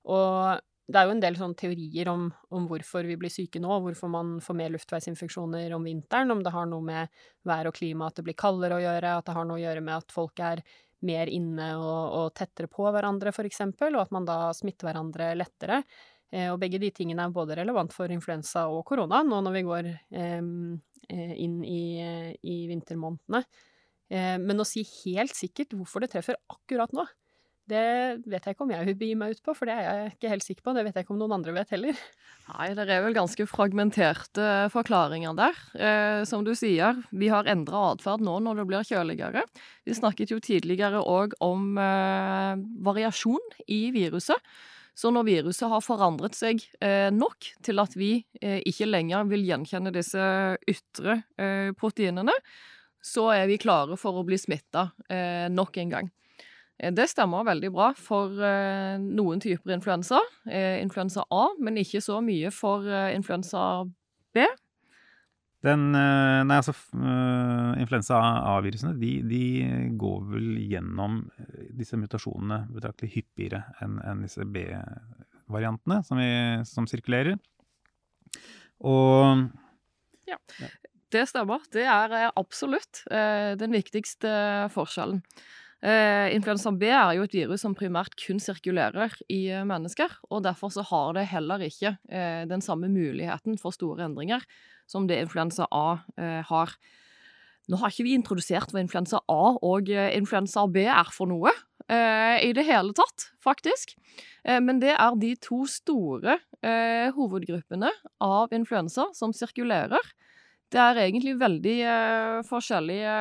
Og 0.08 0.64
det 0.88 1.00
er 1.00 1.08
jo 1.08 1.16
en 1.16 1.24
del 1.24 1.36
sånne 1.40 1.60
teorier 1.60 2.10
om, 2.12 2.30
om, 2.56 2.70
hvorfor 2.72 3.04
vi 3.08 3.18
blir 3.20 3.32
syke 3.32 3.60
nå, 3.64 3.82
hvorfor 3.84 4.12
man 4.12 4.38
får 4.44 4.58
mer 4.62 4.72
luftveisinfeksjoner 4.78 5.76
om 5.76 5.92
vinteren, 5.92 6.32
om 6.32 6.44
det 6.44 6.56
har 6.56 6.68
noe 6.72 6.88
med 6.88 7.22
vær 7.48 7.68
og 7.68 7.76
klima, 7.76 8.08
at 8.08 8.20
det 8.20 8.26
blir 8.30 8.40
kaldere 8.40 8.80
å 8.80 8.84
gjøre, 8.84 9.14
at 9.20 9.28
det 9.28 9.36
har 9.36 9.48
noe 9.48 9.60
å 9.60 9.64
gjøre 9.64 9.84
med 9.84 9.96
at 9.98 10.16
folk 10.16 10.40
er 10.44 10.64
mer 11.04 11.28
inne 11.28 11.70
og, 11.76 12.16
og 12.16 12.34
tettere 12.40 12.72
på 12.72 12.88
hverandre, 12.88 13.36
for 13.36 13.48
eksempel, 13.48 13.96
og 13.96 14.06
at 14.06 14.16
man 14.16 14.28
da 14.28 14.38
smitter 14.56 14.88
hverandre 14.88 15.34
lettere. 15.36 15.82
Eh, 16.34 16.50
og 16.50 16.58
begge 16.62 16.82
de 16.82 16.90
tingene 16.96 17.28
er 17.28 17.36
både 17.36 17.60
relevant 17.62 17.94
for 17.94 18.12
influensa 18.14 18.66
og 18.72 18.82
korona 18.90 19.22
nå 19.28 19.44
når 19.46 19.58
vi 19.58 19.66
går 19.68 19.92
eh, 19.94 20.42
inn 21.14 21.60
i, 21.68 21.84
i 22.42 22.58
vintermånedene. 22.72 23.44
Eh, 24.14 24.38
men 24.42 24.62
å 24.62 24.68
si 24.68 24.86
helt 25.06 25.36
sikkert 25.38 25.76
hvorfor 25.78 26.04
det 26.04 26.14
treffer 26.14 26.40
akkurat 26.52 26.94
nå, 26.96 27.06
det 27.70 27.84
vet 28.28 28.44
jeg 28.44 28.58
ikke 28.58 28.66
om 28.66 28.72
jeg 28.74 28.86
vil 28.90 28.98
begi 29.00 29.14
meg 29.16 29.38
ut 29.38 29.42
på, 29.46 29.54
for 29.56 29.70
det 29.70 29.76
er 29.78 29.86
jeg 29.86 30.10
ikke 30.12 30.32
helt 30.34 30.44
sikker 30.44 30.66
på. 30.66 30.74
Det 30.76 30.84
vet 30.84 30.98
jeg 31.00 31.06
ikke 31.06 31.14
om 31.16 31.22
noen 31.22 31.36
andre 31.38 31.54
vet 31.56 31.70
heller. 31.72 32.02
Nei, 32.50 32.66
det 32.76 32.86
er 32.92 33.06
vel 33.06 33.16
ganske 33.16 33.46
fragmenterte 33.48 34.48
forklaringer 34.74 35.38
der. 35.38 35.62
Eh, 35.78 36.24
som 36.28 36.44
du 36.44 36.52
sier, 36.60 37.00
vi 37.16 37.32
har 37.32 37.48
endra 37.48 37.94
atferd 37.94 38.26
nå 38.26 38.36
når 38.44 38.60
det 38.60 38.68
blir 38.68 38.90
kjøligere. 38.90 39.46
Vi 39.88 39.96
snakket 39.96 40.36
jo 40.36 40.42
tidligere 40.44 41.00
òg 41.08 41.38
om 41.44 41.80
eh, 41.80 42.60
variasjon 42.84 43.64
i 43.72 43.82
viruset. 43.96 44.54
Så 44.94 45.10
når 45.10 45.26
viruset 45.26 45.70
har 45.72 45.82
forandret 45.82 46.38
seg 46.38 46.62
eh, 46.84 47.10
nok 47.14 47.48
til 47.66 47.82
at 47.82 47.96
vi 47.98 48.12
eh, 48.42 48.60
ikke 48.70 48.88
lenger 48.90 49.26
vil 49.32 49.46
gjenkjenne 49.48 49.94
disse 49.94 50.26
ytre 50.70 51.18
eh, 51.42 51.72
proteinene, 51.78 52.36
så 53.04 53.32
er 53.34 53.48
vi 53.50 53.58
klare 53.60 53.98
for 54.00 54.16
å 54.16 54.24
bli 54.24 54.38
smitta 54.40 54.86
nok 55.52 55.80
en 55.82 55.90
gang. 55.92 56.06
Det 56.96 57.04
stemmer 57.12 57.44
veldig 57.44 57.72
bra 57.76 57.90
for 58.00 58.32
noen 58.32 59.42
typer 59.44 59.74
influensa, 59.76 60.22
influensa 60.48 61.26
A, 61.28 61.42
men 61.60 61.82
ikke 61.82 62.00
så 62.00 62.22
mye 62.24 62.48
for 62.56 62.88
influensa 63.12 63.84
B. 64.32 64.48
Den, 65.64 65.94
eh, 65.96 66.42
nei, 66.44 66.58
altså, 66.60 66.74
uh, 67.00 67.72
influensa 67.80 68.18
A-virusene 68.52 68.98
de, 69.00 69.14
de, 69.24 69.44
går 70.00 70.26
vel 70.34 70.50
gjennom 70.68 71.22
eh, 71.40 71.70
disse 71.80 71.96
mutasjonene 72.00 72.66
betraktelig 72.74 73.14
hyppigere 73.14 73.62
enn 73.84 73.96
en 74.04 74.26
disse 74.26 74.44
B-variantene 74.44 76.02
som, 76.04 76.20
som, 76.68 76.90
sirkulerer. 76.90 77.40
Og 78.84 79.48
ja. 80.28 80.40
Det 81.14 81.24
stemmer. 81.30 81.64
Det 81.72 81.86
er 81.86 82.32
absolutt 82.34 83.04
den 83.06 83.76
viktigste 83.76 84.32
forskjellen. 84.74 85.20
Influensa 86.34 86.72
B 86.74 86.88
er 86.90 87.12
jo 87.20 87.28
et 87.28 87.36
virus 87.38 87.62
som 87.62 87.76
primært 87.78 88.16
kun 88.18 88.40
sirkulerer 88.42 89.14
i 89.30 89.44
mennesker, 89.68 90.16
og 90.34 90.42
derfor 90.48 90.74
så 90.74 90.82
har 90.90 91.14
det 91.20 91.28
heller 91.30 91.62
ikke 91.68 91.94
den 92.50 92.66
samme 92.66 92.90
muligheten 92.90 93.60
for 93.62 93.76
store 93.78 94.08
endringer 94.08 94.42
som 94.90 95.08
det 95.08 95.20
influensa 95.24 95.68
A 95.72 96.00
eh, 96.18 96.42
har. 96.50 96.74
Nå 97.72 97.80
har 97.80 97.94
ikke 97.94 98.08
vi 98.08 98.16
introdusert 98.18 98.74
hva 98.74 98.82
influensa 98.84 99.22
A 99.32 99.56
og 99.56 99.92
eh, 99.92 100.12
influensa 100.18 100.66
B 100.72 100.86
er 100.86 101.12
for 101.16 101.32
noe 101.32 101.54
eh, 101.88 102.44
i 102.44 102.52
det 102.56 102.66
hele 102.68 102.96
tatt, 102.98 103.30
faktisk. 103.44 103.96
Men 104.44 104.82
det 104.82 104.92
er 104.92 105.14
de 105.16 105.30
to 105.40 105.62
store 105.72 106.34
hovedgruppene 107.16 107.88
av 108.20 108.52
influensa 108.52 109.06
som 109.16 109.32
sirkulerer. 109.32 110.10
Det 110.68 110.82
er 110.84 111.00
egentlig 111.06 111.38
veldig 111.40 111.78
forskjellige 112.50 113.14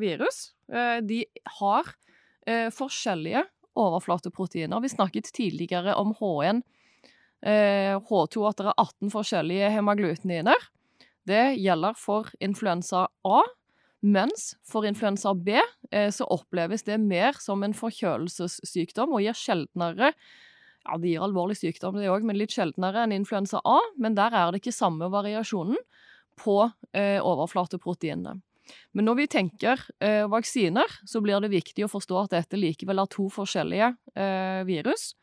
virus. 0.00 0.38
de 1.04 1.18
har 1.58 1.90
forskjellige 2.72 3.44
overflateproteiner. 3.76 4.80
Vi 4.80 4.88
snakket 4.88 5.28
tidligere 5.36 5.98
om 6.00 6.14
H1, 6.16 6.64
H2, 7.44 8.48
at 8.48 8.56
det 8.62 8.70
er 8.70 8.80
18 8.80 9.12
forskjellige 9.12 9.70
hemaglutininer. 9.76 10.70
Det 11.28 11.56
gjelder 11.56 11.96
for 11.96 12.28
influensa 12.44 13.06
A, 13.24 13.42
mens 14.04 14.52
for 14.68 14.84
influensa 14.84 15.32
B 15.34 15.56
eh, 15.56 16.10
så 16.12 16.26
oppleves 16.28 16.84
det 16.84 16.98
mer 17.00 17.38
som 17.40 17.64
en 17.64 17.76
forkjølelsessykdom 17.76 19.14
og 19.16 19.24
gir 19.24 19.38
sjeldnere 19.38 20.12
Ja, 20.84 20.98
det 21.00 21.14
gir 21.14 21.24
alvorlig 21.24 21.56
sykdom, 21.56 21.96
det 21.96 22.10
òg, 22.12 22.26
men 22.28 22.36
litt 22.36 22.52
sjeldnere 22.52 23.06
enn 23.06 23.14
influensa 23.16 23.62
A. 23.64 23.78
Men 23.96 24.18
der 24.18 24.34
er 24.36 24.52
det 24.52 24.60
ikke 24.60 24.74
samme 24.76 25.08
variasjonen 25.08 25.80
på 26.36 26.58
eh, 26.92 27.16
overflateproteinene. 27.24 28.36
Men 28.92 29.08
når 29.08 29.16
vi 29.22 29.26
tenker 29.32 29.80
eh, 30.04 30.24
vaksiner, 30.28 30.98
så 31.08 31.20
blir 31.24 31.40
det 31.40 31.52
viktig 31.52 31.86
å 31.86 31.90
forstå 31.92 32.20
at 32.20 32.36
dette 32.36 32.60
likevel 32.60 33.00
er 33.00 33.10
to 33.12 33.30
forskjellige 33.32 33.94
eh, 34.12 34.60
virus. 34.68 35.14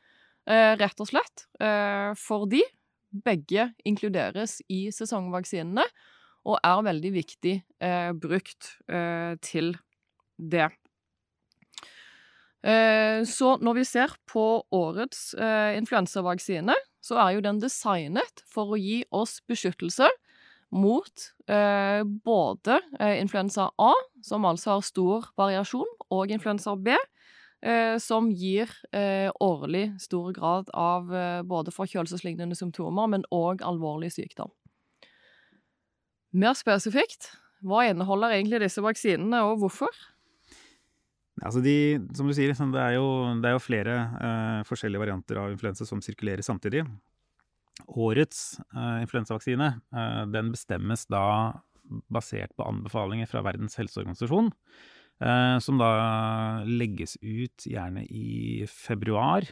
Eh, 0.50 0.74
rett 0.82 1.02
og 1.02 1.10
slett 1.10 1.46
eh, 1.62 2.12
fordi 2.18 2.64
begge 3.12 3.70
inkluderes 3.88 4.60
i 4.72 4.86
sesongvaksinene 4.94 5.86
og 6.48 6.58
er 6.66 6.86
veldig 6.88 7.12
viktig 7.14 7.56
eh, 7.84 8.12
brukt 8.18 8.72
eh, 8.90 9.36
til 9.46 9.76
det. 10.38 10.72
Eh, 12.66 13.22
så 13.26 13.56
når 13.62 13.78
vi 13.78 13.86
ser 13.86 14.16
på 14.30 14.46
årets 14.74 15.34
eh, 15.38 15.78
influensavaksine, 15.78 16.76
så 17.02 17.18
er 17.22 17.36
jo 17.36 17.46
den 17.46 17.62
designet 17.62 18.44
for 18.50 18.74
å 18.74 18.82
gi 18.82 19.02
oss 19.14 19.40
beskyttelse 19.50 20.10
mot 20.72 21.26
eh, 21.52 22.02
både 22.26 22.80
eh, 23.00 23.18
influensa 23.20 23.70
A, 23.82 23.94
som 24.24 24.46
altså 24.48 24.78
har 24.78 24.86
stor 24.88 25.32
variasjon, 25.38 25.90
og 26.14 26.32
influensa 26.32 26.78
B, 26.78 26.96
som 28.02 28.32
gir 28.34 28.72
eh, 28.90 29.30
årlig 29.44 29.92
stor 30.02 30.32
grad 30.34 30.72
av 30.74 31.12
eh, 31.14 31.42
både 31.46 31.74
forkjølelseslignende 31.76 32.58
symptomer, 32.58 33.10
men 33.12 33.28
òg 33.30 33.62
alvorlig 33.62 34.10
sykdom. 34.16 34.50
Mer 36.32 36.56
spesifikt, 36.58 37.34
hva 37.62 37.84
inneholder 37.90 38.38
egentlig 38.38 38.64
disse 38.64 38.82
vaksinene, 38.82 39.44
og 39.46 39.62
hvorfor? 39.62 39.94
Altså 41.42 41.62
de, 41.64 41.98
som 42.16 42.28
du 42.30 42.36
sier, 42.38 42.54
det 42.54 42.82
er 42.82 42.96
jo, 42.98 43.08
det 43.42 43.50
er 43.50 43.56
jo 43.56 43.64
flere 43.64 43.96
eh, 44.22 44.60
forskjellige 44.68 45.02
varianter 45.02 45.40
av 45.42 45.54
influensa 45.54 45.88
som 45.88 46.02
sirkulerer 46.04 46.46
samtidig. 46.46 46.84
Årets 47.88 48.60
eh, 48.76 49.02
influensavaksine 49.06 49.70
eh, 49.74 50.24
den 50.34 50.52
bestemmes 50.54 51.08
da 51.10 51.24
basert 52.14 52.54
på 52.56 52.68
anbefalinger 52.68 53.30
fra 53.32 53.42
Verdens 53.46 53.78
helseorganisasjon. 53.80 54.52
Eh, 55.22 55.58
som 55.62 55.78
da 55.78 55.92
legges 56.66 57.14
ut 57.22 57.68
gjerne 57.70 58.04
i 58.10 58.66
februar 58.70 59.46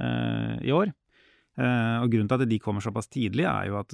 eh, 0.00 0.56
i 0.64 0.72
år. 0.72 0.92
Eh, 1.60 1.96
og 2.00 2.08
grunnen 2.14 2.30
til 2.30 2.40
at 2.40 2.48
de 2.48 2.60
kommer 2.64 2.84
såpass 2.84 3.10
tidlig, 3.12 3.44
er 3.44 3.68
jo 3.68 3.76
at 3.82 3.92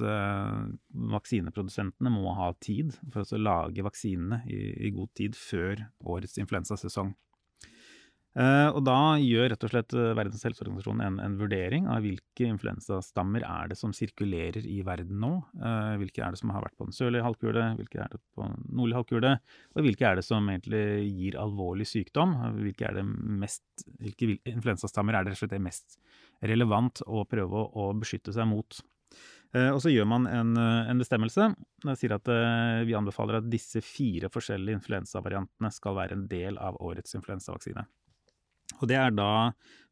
vaksineprodusentene 1.11 2.13
må 2.13 2.31
ha 2.37 2.53
tid 2.63 2.95
for 3.11 3.27
å 3.27 3.41
lage 3.41 3.83
vaksinene 3.83 4.45
i, 4.47 4.61
i 4.87 4.93
god 4.95 5.11
tid 5.19 5.35
før 5.35 5.83
årets 6.07 6.39
influensasesong. 6.39 7.11
Uh, 8.37 8.69
og 8.77 8.83
da 8.85 9.17
gjør 9.17 9.47
rett 9.49 9.63
og 9.65 9.71
slett 9.71 9.93
uh, 9.97 10.11
Verdens 10.13 10.43
helseorganisasjon 10.45 10.99
en, 11.01 11.15
en, 11.23 11.37
vurdering 11.39 11.87
av 11.89 12.03
hvilke 12.05 12.45
influensastammer 12.45 13.41
er 13.41 13.71
det 13.71 13.77
som 13.79 13.93
sirkulerer 13.95 14.67
i 14.69 14.83
verden 14.85 15.17
nå. 15.23 15.31
Uh, 15.57 15.97
hvilke 15.97 16.21
er 16.21 16.35
det 16.35 16.41
som 16.41 16.53
har 16.53 16.61
vært 16.61 16.77
på 16.77 16.85
den 16.85 16.95
sørlige 16.95 17.25
halvkule, 17.25 17.65
hvilke 17.79 18.03
er 18.03 18.13
det 18.13 18.21
på 18.37 18.45
den 18.45 18.69
nordlige 18.69 19.01
halvkule, 19.01 19.33
og 19.73 19.81
hvilke 19.87 20.05
er 20.11 20.21
det 20.21 20.27
som 20.27 20.45
egentlig 20.53 20.83
gir 21.09 21.39
alvorlig 21.41 21.89
sykdom. 21.89 22.37
Hvilke, 22.59 22.91
er 22.91 23.01
det 23.01 23.07
mest, 23.09 23.65
hvilke 23.97 24.37
influensastammer 24.53 25.17
er 25.17 25.25
det 25.25 25.33
rett 25.33 25.41
og 25.41 25.47
slett 25.47 25.65
mest 25.65 25.99
relevant 26.45 27.01
å 27.09 27.25
prøve 27.27 27.65
å, 27.65 27.67
å 27.89 27.91
beskytte 27.97 28.31
seg 28.35 28.45
mot. 28.47 28.77
og 29.57 29.79
så 29.81 29.89
gjør 29.89 30.05
man 30.07 30.29
en, 30.29 30.53
en 30.55 31.01
bestemmelse. 31.01 31.49
Det 31.83 31.97
sier 31.97 32.13
at 32.15 32.29
vi 32.85 32.95
anbefaler 32.95 33.41
at 33.41 33.49
disse 33.49 33.81
fire 33.83 34.29
forskjellige 34.31 34.79
influensavariantene 34.79 35.73
skal 35.73 35.97
være 35.97 36.15
en 36.15 36.27
del 36.29 36.61
av 36.61 36.77
årets 36.77 37.17
influensavaksine. 37.17 37.89
Og 38.77 38.87
det 38.89 38.99
er 38.99 39.13
da 39.15 39.31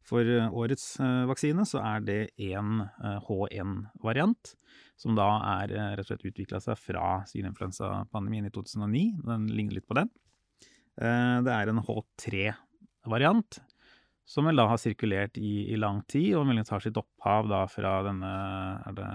for 0.08 0.24
eh, 0.24 0.52
årets 0.54 0.86
eh, 1.02 1.24
vaksine 1.28 1.64
så 1.68 1.82
er 1.84 2.04
det 2.04 2.20
en 2.48 2.84
H1-variant, 3.26 4.54
eh, 4.54 4.84
som 4.98 5.18
da 5.18 5.28
er 5.60 5.74
rett 5.98 6.06
og 6.06 6.08
slett 6.08 6.28
utvikla 6.30 6.60
seg 6.62 6.80
fra 6.80 7.18
svineinfluensapandemien 7.28 8.48
i 8.48 8.54
2009. 8.54 9.02
Den 9.26 9.46
ligner 9.52 9.78
litt 9.78 9.88
på 9.88 9.98
den. 9.98 10.10
Det 10.98 11.52
er 11.54 11.70
en 11.70 11.78
H3-variant, 11.86 13.60
som 14.26 14.48
vel 14.48 14.58
da 14.58 14.64
har 14.66 14.80
sirkulert 14.82 15.38
i, 15.38 15.68
i 15.70 15.78
lang 15.78 16.00
tid, 16.10 16.32
og 16.34 16.48
muligens 16.48 16.72
har 16.74 16.82
sitt 16.82 16.98
opphav 16.98 17.46
da 17.46 17.60
fra 17.70 17.92
denne 18.08 18.32
er 18.90 18.96
det 18.98 19.12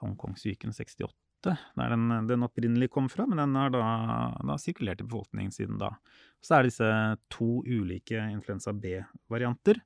Hongkong-syken 0.00 0.72
68, 0.72 1.12
der 1.52 1.94
den, 1.94 2.06
den, 2.30 2.46
opprinnelig 2.46 2.90
kom 2.94 3.10
fra, 3.12 3.26
men 3.28 3.42
den 3.42 3.58
har 3.58 3.72
da, 3.74 3.84
da 4.40 4.56
sirkulert 4.60 5.02
i 5.02 5.08
befolkningen 5.08 5.52
siden 5.54 5.80
da. 5.80 5.92
Så 6.44 6.56
er 6.56 6.64
det 6.64 6.72
disse 6.72 6.92
to 7.32 7.50
ulike 7.66 8.20
influensa 8.32 8.72
B-varianter. 8.72 9.80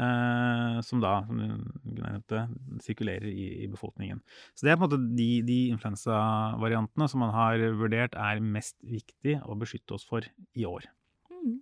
Eh, 0.00 0.78
som 0.80 1.02
da, 1.02 1.18
som 1.28 1.40
nevnte, 1.84 2.46
sirkulerer 2.80 3.28
i, 3.28 3.48
i, 3.64 3.68
befolkningen. 3.68 4.22
Så 4.56 4.64
det 4.64 4.72
er 4.72 4.78
på 4.80 4.86
en 4.86 4.88
måte 4.88 5.16
de, 5.18 5.28
de 5.44 5.58
influensavariantene 5.74 7.08
som 7.12 7.20
man 7.20 7.34
har 7.36 7.60
vurdert 7.76 8.16
er 8.16 8.40
mest 8.40 8.78
viktig 8.80 9.36
å 9.44 9.56
beskytte 9.60 9.98
oss 9.98 10.06
for 10.08 10.24
i 10.56 10.64
år. 10.64 10.88
Mm. 11.28 11.60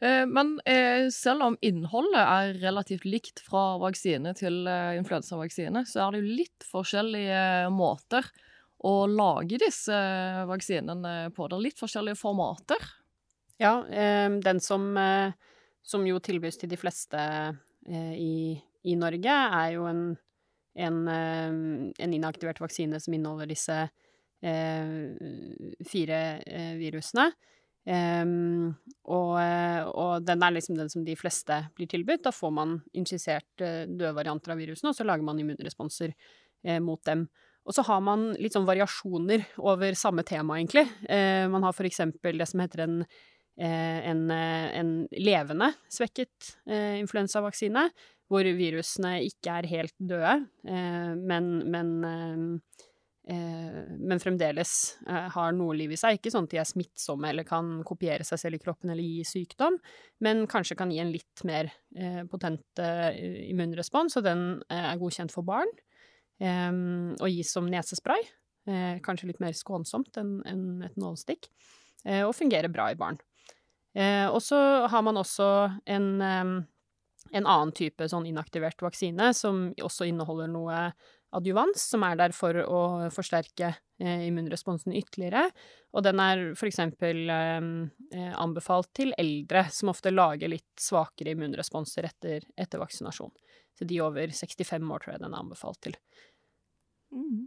Eh, 0.00 0.24
men 0.30 0.56
eh, 0.64 1.10
selv 1.14 1.44
om 1.44 1.58
innholdet 1.60 2.22
er 2.22 2.58
relativt 2.62 3.04
likt 3.04 3.42
fra 3.44 3.76
vaksine 3.82 4.32
til 4.38 4.62
eh, 4.70 4.96
influensavaksine, 5.02 5.84
så 5.90 6.06
er 6.06 6.14
det 6.14 6.22
jo 6.22 6.38
litt 6.40 6.68
forskjellige 6.72 7.42
måter 7.74 8.32
å 8.86 8.94
lage 9.10 9.58
disse 9.58 9.96
vaksinene 10.48 11.32
på. 11.34 11.48
Det 11.48 11.56
er 11.56 11.64
litt 11.64 11.80
forskjellige 11.80 12.20
formater. 12.20 12.84
Ja, 13.58 13.80
den 13.82 14.60
som, 14.62 14.92
som 15.82 16.04
jo 16.06 16.20
tilbys 16.22 16.60
til 16.60 16.70
de 16.70 16.78
fleste 16.78 17.18
i, 17.90 18.54
i 18.86 18.94
Norge, 18.94 19.34
er 19.34 19.72
jo 19.74 19.88
en, 19.90 20.04
en, 20.78 21.00
en, 21.10 22.14
inaktivert 22.14 22.62
vaksine 22.62 23.00
som 23.02 23.16
inneholder 23.18 23.50
disse 23.50 23.80
fire 25.90 26.20
virusene. 26.78 27.26
Um, 27.88 28.74
og, 29.08 29.38
og, 29.40 30.24
den 30.28 30.42
er 30.44 30.52
liksom 30.52 30.76
den 30.76 30.90
som 30.92 31.04
de 31.06 31.14
fleste 31.16 31.56
blir 31.78 31.88
tilbudt. 31.88 32.26
Da 32.26 32.32
får 32.34 32.50
man 32.52 32.74
injisert 32.92 33.48
døde 33.58 34.12
varianter 34.16 34.52
av 34.52 34.60
virusene, 34.60 34.92
og 34.92 34.98
så 34.98 35.06
lager 35.08 35.24
man 35.24 35.40
immunresponser 35.40 36.12
uh, 36.12 36.78
mot 36.84 37.00
dem. 37.08 37.24
Og 37.68 37.74
så 37.76 37.84
har 37.84 38.00
man 38.00 38.30
litt 38.40 38.56
sånn 38.56 38.68
variasjoner 38.68 39.44
over 39.60 39.96
samme 39.98 40.24
tema, 40.26 40.56
egentlig. 40.56 40.86
Eh, 41.04 41.44
man 41.52 41.66
har 41.66 41.76
for 41.76 41.88
eksempel 41.88 42.40
det 42.40 42.48
som 42.48 42.62
heter 42.64 42.86
en, 42.86 43.02
en, 43.58 44.22
en 44.30 44.92
levende 45.18 45.72
svekket 45.90 46.52
influensavaksine, 46.70 47.88
hvor 48.30 48.46
virusene 48.56 49.16
ikke 49.26 49.56
er 49.58 49.68
helt 49.72 49.96
døde, 49.98 50.34
men, 50.62 51.48
men 51.66 52.60
Eh, 53.28 53.80
men 53.98 54.20
fremdeles 54.22 54.70
eh, 55.08 55.26
har 55.34 55.52
noe 55.52 55.74
liv 55.76 55.92
i 55.92 55.98
seg. 56.00 56.16
Ikke 56.16 56.32
sånn 56.32 56.46
at 56.48 56.54
de 56.54 56.60
er 56.62 56.68
smittsomme 56.68 57.28
eller 57.28 57.44
kan 57.48 57.82
kopiere 57.86 58.24
seg 58.24 58.40
selv 58.40 58.56
i 58.56 58.62
kroppen 58.62 58.92
eller 58.94 59.04
gi 59.04 59.26
sykdom, 59.28 59.76
men 60.24 60.46
kanskje 60.48 60.78
kan 60.78 60.92
gi 60.92 61.02
en 61.02 61.12
litt 61.12 61.44
mer 61.48 61.68
eh, 61.96 62.22
potent 62.30 62.80
immunrespons, 62.80 64.16
og 64.16 64.24
den 64.24 64.46
er 64.72 64.96
godkjent 65.00 65.34
for 65.34 65.44
barn. 65.44 65.68
Og 66.40 67.28
gis 67.32 67.52
som 67.54 67.66
nesespray. 67.70 68.22
Kanskje 69.02 69.30
litt 69.30 69.40
mer 69.42 69.56
skånsomt 69.56 70.18
enn 70.20 70.82
et 70.86 70.98
nålestikk. 71.00 71.48
Og 72.06 72.34
fungerer 72.36 72.70
bra 72.70 72.90
i 72.92 72.98
barn. 72.98 73.18
Og 74.30 74.38
så 74.44 74.58
har 74.90 75.02
man 75.02 75.18
også 75.18 75.48
en 75.90 76.66
en 77.30 77.46
annen 77.46 77.72
type 77.76 78.08
sånn 78.08 78.26
inaktivert 78.28 78.82
vaksine 78.82 79.32
som 79.36 79.68
også 79.82 80.08
inneholder 80.08 80.50
noe 80.52 80.78
adjuvans, 81.36 81.82
som 81.90 82.04
er 82.06 82.16
der 82.18 82.34
for 82.36 82.56
å 82.62 82.82
forsterke 83.12 83.72
eh, 84.00 84.24
immunresponsen 84.28 84.94
ytterligere. 84.96 85.48
Og 85.96 86.04
den 86.06 86.22
er 86.22 86.44
eksempel 86.68 87.24
eh, 87.34 87.68
eh, 88.14 88.32
anbefalt 88.38 88.92
til 88.96 89.12
eldre, 89.18 89.66
som 89.74 89.92
ofte 89.92 90.14
lager 90.14 90.52
litt 90.52 90.70
svakere 90.80 91.34
immunresponser 91.36 92.08
etter, 92.08 92.48
etter, 92.56 92.80
vaksinasjon. 92.82 93.34
Så 93.78 93.86
de 93.88 94.00
over 94.02 94.32
65 94.34 94.94
år 94.94 95.04
tror 95.04 95.14
jeg 95.14 95.24
den 95.24 95.34
er 95.34 95.44
anbefalt 95.44 95.82
til. 95.86 95.98
Mm. 97.14 97.46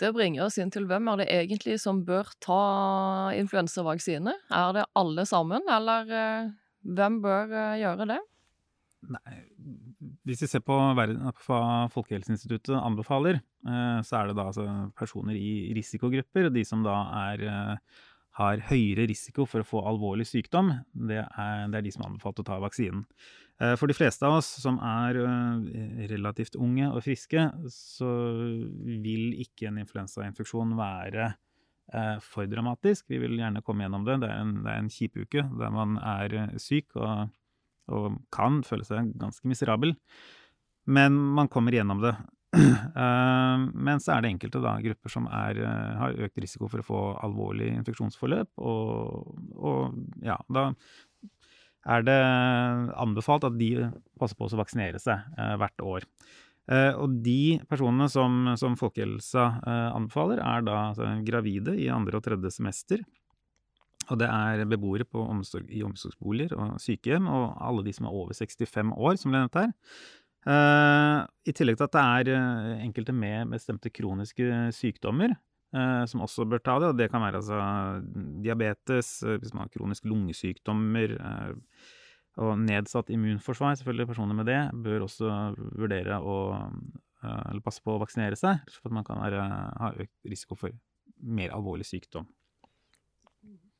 Det 0.00 0.10
bringer 0.14 0.46
oss 0.46 0.58
inn 0.58 0.72
til 0.74 0.88
hvem 0.90 1.06
er 1.12 1.20
det 1.22 1.30
egentlig 1.30 1.76
som 1.82 2.02
bør 2.06 2.32
ta 2.42 3.30
influensavaksine? 3.38 4.32
Er 4.50 4.72
det 4.74 4.86
alle 4.98 5.26
sammen, 5.28 5.62
eller 5.70 6.10
eh, 6.10 6.52
hvem 6.98 7.20
bør 7.22 7.52
eh, 7.54 7.80
gjøre 7.84 8.08
det? 8.10 8.20
Nei, 9.14 9.36
hvis 10.24 10.42
vi 10.44 10.48
ser 10.50 10.62
på 10.64 10.76
hva 10.76 11.60
Folkehelseinstituttet 11.92 12.74
anbefaler, 12.78 13.40
eh, 13.66 14.00
så 14.06 14.20
er 14.20 14.30
det 14.30 14.38
da 14.38 14.48
altså 14.50 14.66
personer 14.98 15.36
i 15.38 15.72
risikogrupper, 15.76 16.48
og 16.48 16.56
de 16.56 16.64
som 16.66 16.84
da 16.84 16.96
er, 17.28 17.44
eh, 17.48 18.02
har 18.40 18.64
høyere 18.70 19.06
risiko 19.08 19.46
for 19.46 19.62
å 19.62 19.68
få 19.68 19.84
alvorlig 19.86 20.26
sykdom, 20.26 20.72
det 21.08 21.22
er, 21.22 21.68
det 21.70 21.78
er 21.78 21.86
de 21.86 21.94
som 21.94 22.02
er 22.02 22.10
anbefalt 22.12 22.42
å 22.42 22.46
ta 22.46 22.58
vaksinen. 22.62 23.04
Eh, 23.62 23.76
for 23.78 23.90
de 23.90 23.96
fleste 23.96 24.26
av 24.26 24.40
oss 24.40 24.50
som 24.62 24.80
er 24.82 25.20
relativt 26.10 26.58
unge 26.58 26.90
og 26.90 27.04
friske, 27.06 27.46
så 27.70 28.10
vil 28.82 29.38
ikke 29.44 29.70
en 29.70 29.80
influensainfeksjon 29.84 30.76
være 30.78 31.34
for 32.24 32.48
dramatisk. 32.48 33.04
Vi 33.12 33.18
vil 33.20 33.36
gjerne 33.36 33.60
komme 33.62 33.84
gjennom 33.84 34.06
det. 34.06 34.14
Det 34.22 34.28
er 34.32 34.38
en, 34.40 34.52
det 34.64 34.70
er 34.72 34.78
en 34.80 34.88
kjipuke 34.90 35.42
der 35.60 35.72
man 35.74 35.98
er 36.00 36.56
syk 36.56 36.96
og 36.96 37.28
og 37.92 38.20
kan 38.34 38.62
føle 38.66 38.86
seg 38.86 39.12
ganske 39.20 39.48
miserabel. 39.48 39.94
Men 40.84 41.16
man 41.36 41.48
kommer 41.52 41.74
gjennom 41.74 42.02
det. 42.04 42.14
Uh, 42.54 43.66
men 43.86 44.02
så 44.02 44.14
er 44.14 44.22
det 44.24 44.34
enkelte 44.34 44.62
da, 44.62 44.76
grupper 44.84 45.12
som 45.12 45.26
er, 45.26 45.58
uh, 45.64 45.96
har 46.02 46.20
økt 46.26 46.42
risiko 46.44 46.68
for 46.70 46.82
å 46.82 46.86
få 46.86 47.02
alvorlig 47.26 47.72
infeksjonsforløp, 47.80 48.52
og, 48.62 49.34
og, 49.58 49.98
ja, 50.24 50.38
da 50.52 50.70
er 51.84 52.04
det 52.06 52.20
anbefalt 52.96 53.44
at 53.44 53.58
de 53.60 53.90
passer 54.20 54.38
på 54.38 54.46
å 54.48 54.56
vaksinere 54.56 54.96
seg 55.02 55.20
eh, 55.36 55.50
hvert 55.60 55.82
år. 55.84 56.06
og 56.96 57.18
de 57.20 57.58
personene 57.68 58.06
som, 58.08 58.38
som 58.56 58.72
Folkehelsa 58.80 59.42
anbefaler, 59.92 60.40
er 60.40 60.64
da 60.64 60.78
altså, 60.86 61.10
gravide 61.26 61.74
i 61.76 61.90
andre 61.92 62.16
og 62.16 62.24
tredje 62.24 62.54
semester 62.56 63.04
og 64.10 64.20
det 64.20 64.28
er 64.28 64.64
beboere 64.68 65.06
omsorg, 65.22 65.70
i 65.72 65.82
omsorgsboliger 65.86 66.54
og 66.58 66.76
sykehjem, 66.82 67.28
og 67.30 67.56
alle 67.64 67.84
de 67.86 67.94
som 67.96 68.08
er 68.08 68.16
over 68.16 68.36
65 68.36 68.92
år, 68.92 69.16
som 69.20 69.32
ble 69.32 69.40
nevnt 69.40 69.58
her. 69.60 69.72
Uh, 70.44 71.24
I 71.48 71.54
tillegg 71.56 71.78
til 71.80 71.86
at 71.86 71.94
det 71.94 72.04
er 72.04 72.36
uh, 72.36 72.82
enkelte 72.84 73.14
med 73.16 73.48
bestemte 73.54 73.88
kroniske 73.88 74.44
sykdommer 74.76 75.32
uh, 75.32 76.02
som 76.04 76.20
også 76.20 76.44
bør 76.44 76.60
ta 76.60 76.74
det, 76.82 76.90
og 76.92 76.98
det 76.98 77.06
kan 77.08 77.24
være 77.24 77.40
altså 77.40 77.60
diabetes, 78.44 79.16
hvis 79.24 79.54
man 79.54 79.64
har 79.64 79.72
kroniske 79.72 80.10
lungesykdommer 80.10 81.16
og 82.44 82.58
nedsatt 82.60 83.12
immunforsvar, 83.14 83.78
selvfølgelig 83.78 84.10
personer 84.10 84.36
med 84.36 84.50
det, 84.50 84.60
bør 84.84 85.06
også 85.06 85.32
vurdere 85.78 86.18
å 86.20 86.38
eller 87.24 87.62
passe 87.64 87.80
på 87.80 87.94
å 87.94 88.00
vaksinere 88.02 88.36
seg, 88.36 88.66
for 88.82 88.90
at 88.90 88.96
man 88.98 89.06
kan 89.06 89.22
ha 89.22 89.94
økt 89.96 90.28
risiko 90.28 90.58
for 90.60 90.74
mer 91.24 91.54
alvorlig 91.56 91.86
sykdom. 91.88 92.26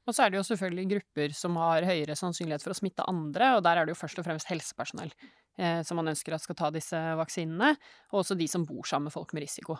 Og 0.04 0.12
så 0.12 0.24
er 0.24 0.32
det 0.32 0.38
jo 0.40 0.46
selvfølgelig 0.50 0.88
grupper 0.90 1.34
som 1.36 1.56
har 1.60 1.86
høyere 1.88 2.16
sannsynlighet 2.18 2.64
for 2.64 2.74
å 2.74 2.76
smitte 2.76 3.06
andre, 3.08 3.54
og 3.56 3.64
der 3.64 3.80
er 3.80 3.86
det 3.86 3.94
jo 3.94 4.00
først 4.02 4.20
og 4.20 4.26
fremst 4.26 4.50
helsepersonell 4.50 5.12
eh, 5.58 5.80
som 5.86 6.00
man 6.00 6.12
ønsker 6.12 6.36
at 6.36 6.44
skal 6.44 6.58
ta 6.58 6.70
disse 6.74 6.98
vaksinene, 7.20 7.74
og 8.12 8.20
også 8.22 8.36
de 8.38 8.48
som 8.50 8.66
bor 8.68 8.84
sammen 8.88 9.08
med 9.08 9.16
folk 9.16 9.32
med 9.36 9.46
risiko. 9.46 9.78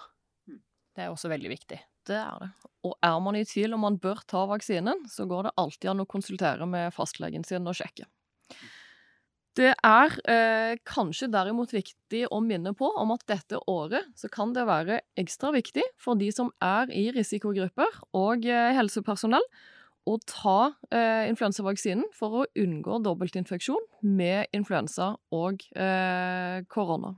Mm. 0.49 0.63
Det 0.97 1.05
er 1.05 1.13
også 1.13 1.33
veldig 1.33 1.53
viktig. 1.53 1.81
Det 2.09 2.17
er 2.21 2.41
det. 2.41 2.51
Og 2.85 2.97
er 3.05 3.19
man 3.25 3.37
i 3.37 3.45
tvil 3.49 3.77
om 3.77 3.85
man 3.85 4.01
bør 4.01 4.25
ta 4.29 4.47
vaksinen, 4.49 5.05
så 5.13 5.29
går 5.29 5.49
det 5.49 5.59
alltid 5.61 5.93
an 5.93 6.05
å 6.05 6.09
konsultere 6.09 6.69
med 6.69 6.93
fastlegen 6.97 7.45
sin 7.49 7.69
og 7.69 7.77
sjekke. 7.77 8.09
Det 9.55 9.71
er 9.71 10.15
eh, 10.27 10.73
kanskje 10.83 11.29
derimot 11.31 11.71
viktig 11.71 12.25
å 12.35 12.41
minne 12.43 12.73
på 12.75 12.89
om 12.99 13.13
at 13.15 13.23
dette 13.31 13.61
året 13.71 14.09
så 14.19 14.27
kan 14.33 14.51
det 14.57 14.65
være 14.67 14.99
ekstra 15.21 15.53
viktig 15.55 15.85
for 16.03 16.19
de 16.19 16.33
som 16.35 16.51
er 16.65 16.91
i 16.91 17.07
risikogrupper 17.15 18.01
og 18.19 18.49
eh, 18.51 18.73
helsepersonell, 18.75 19.47
å 20.05 20.17
ta 20.29 20.59
eh, 20.93 21.27
influensavaksinen 21.31 22.11
for 22.17 22.41
å 22.41 22.47
unngå 22.61 23.01
dobbeltinfeksjon 23.05 23.87
med 24.05 24.53
influensa 24.57 25.15
og 25.35 25.65
eh, 25.73 26.61
korona. 26.69 27.15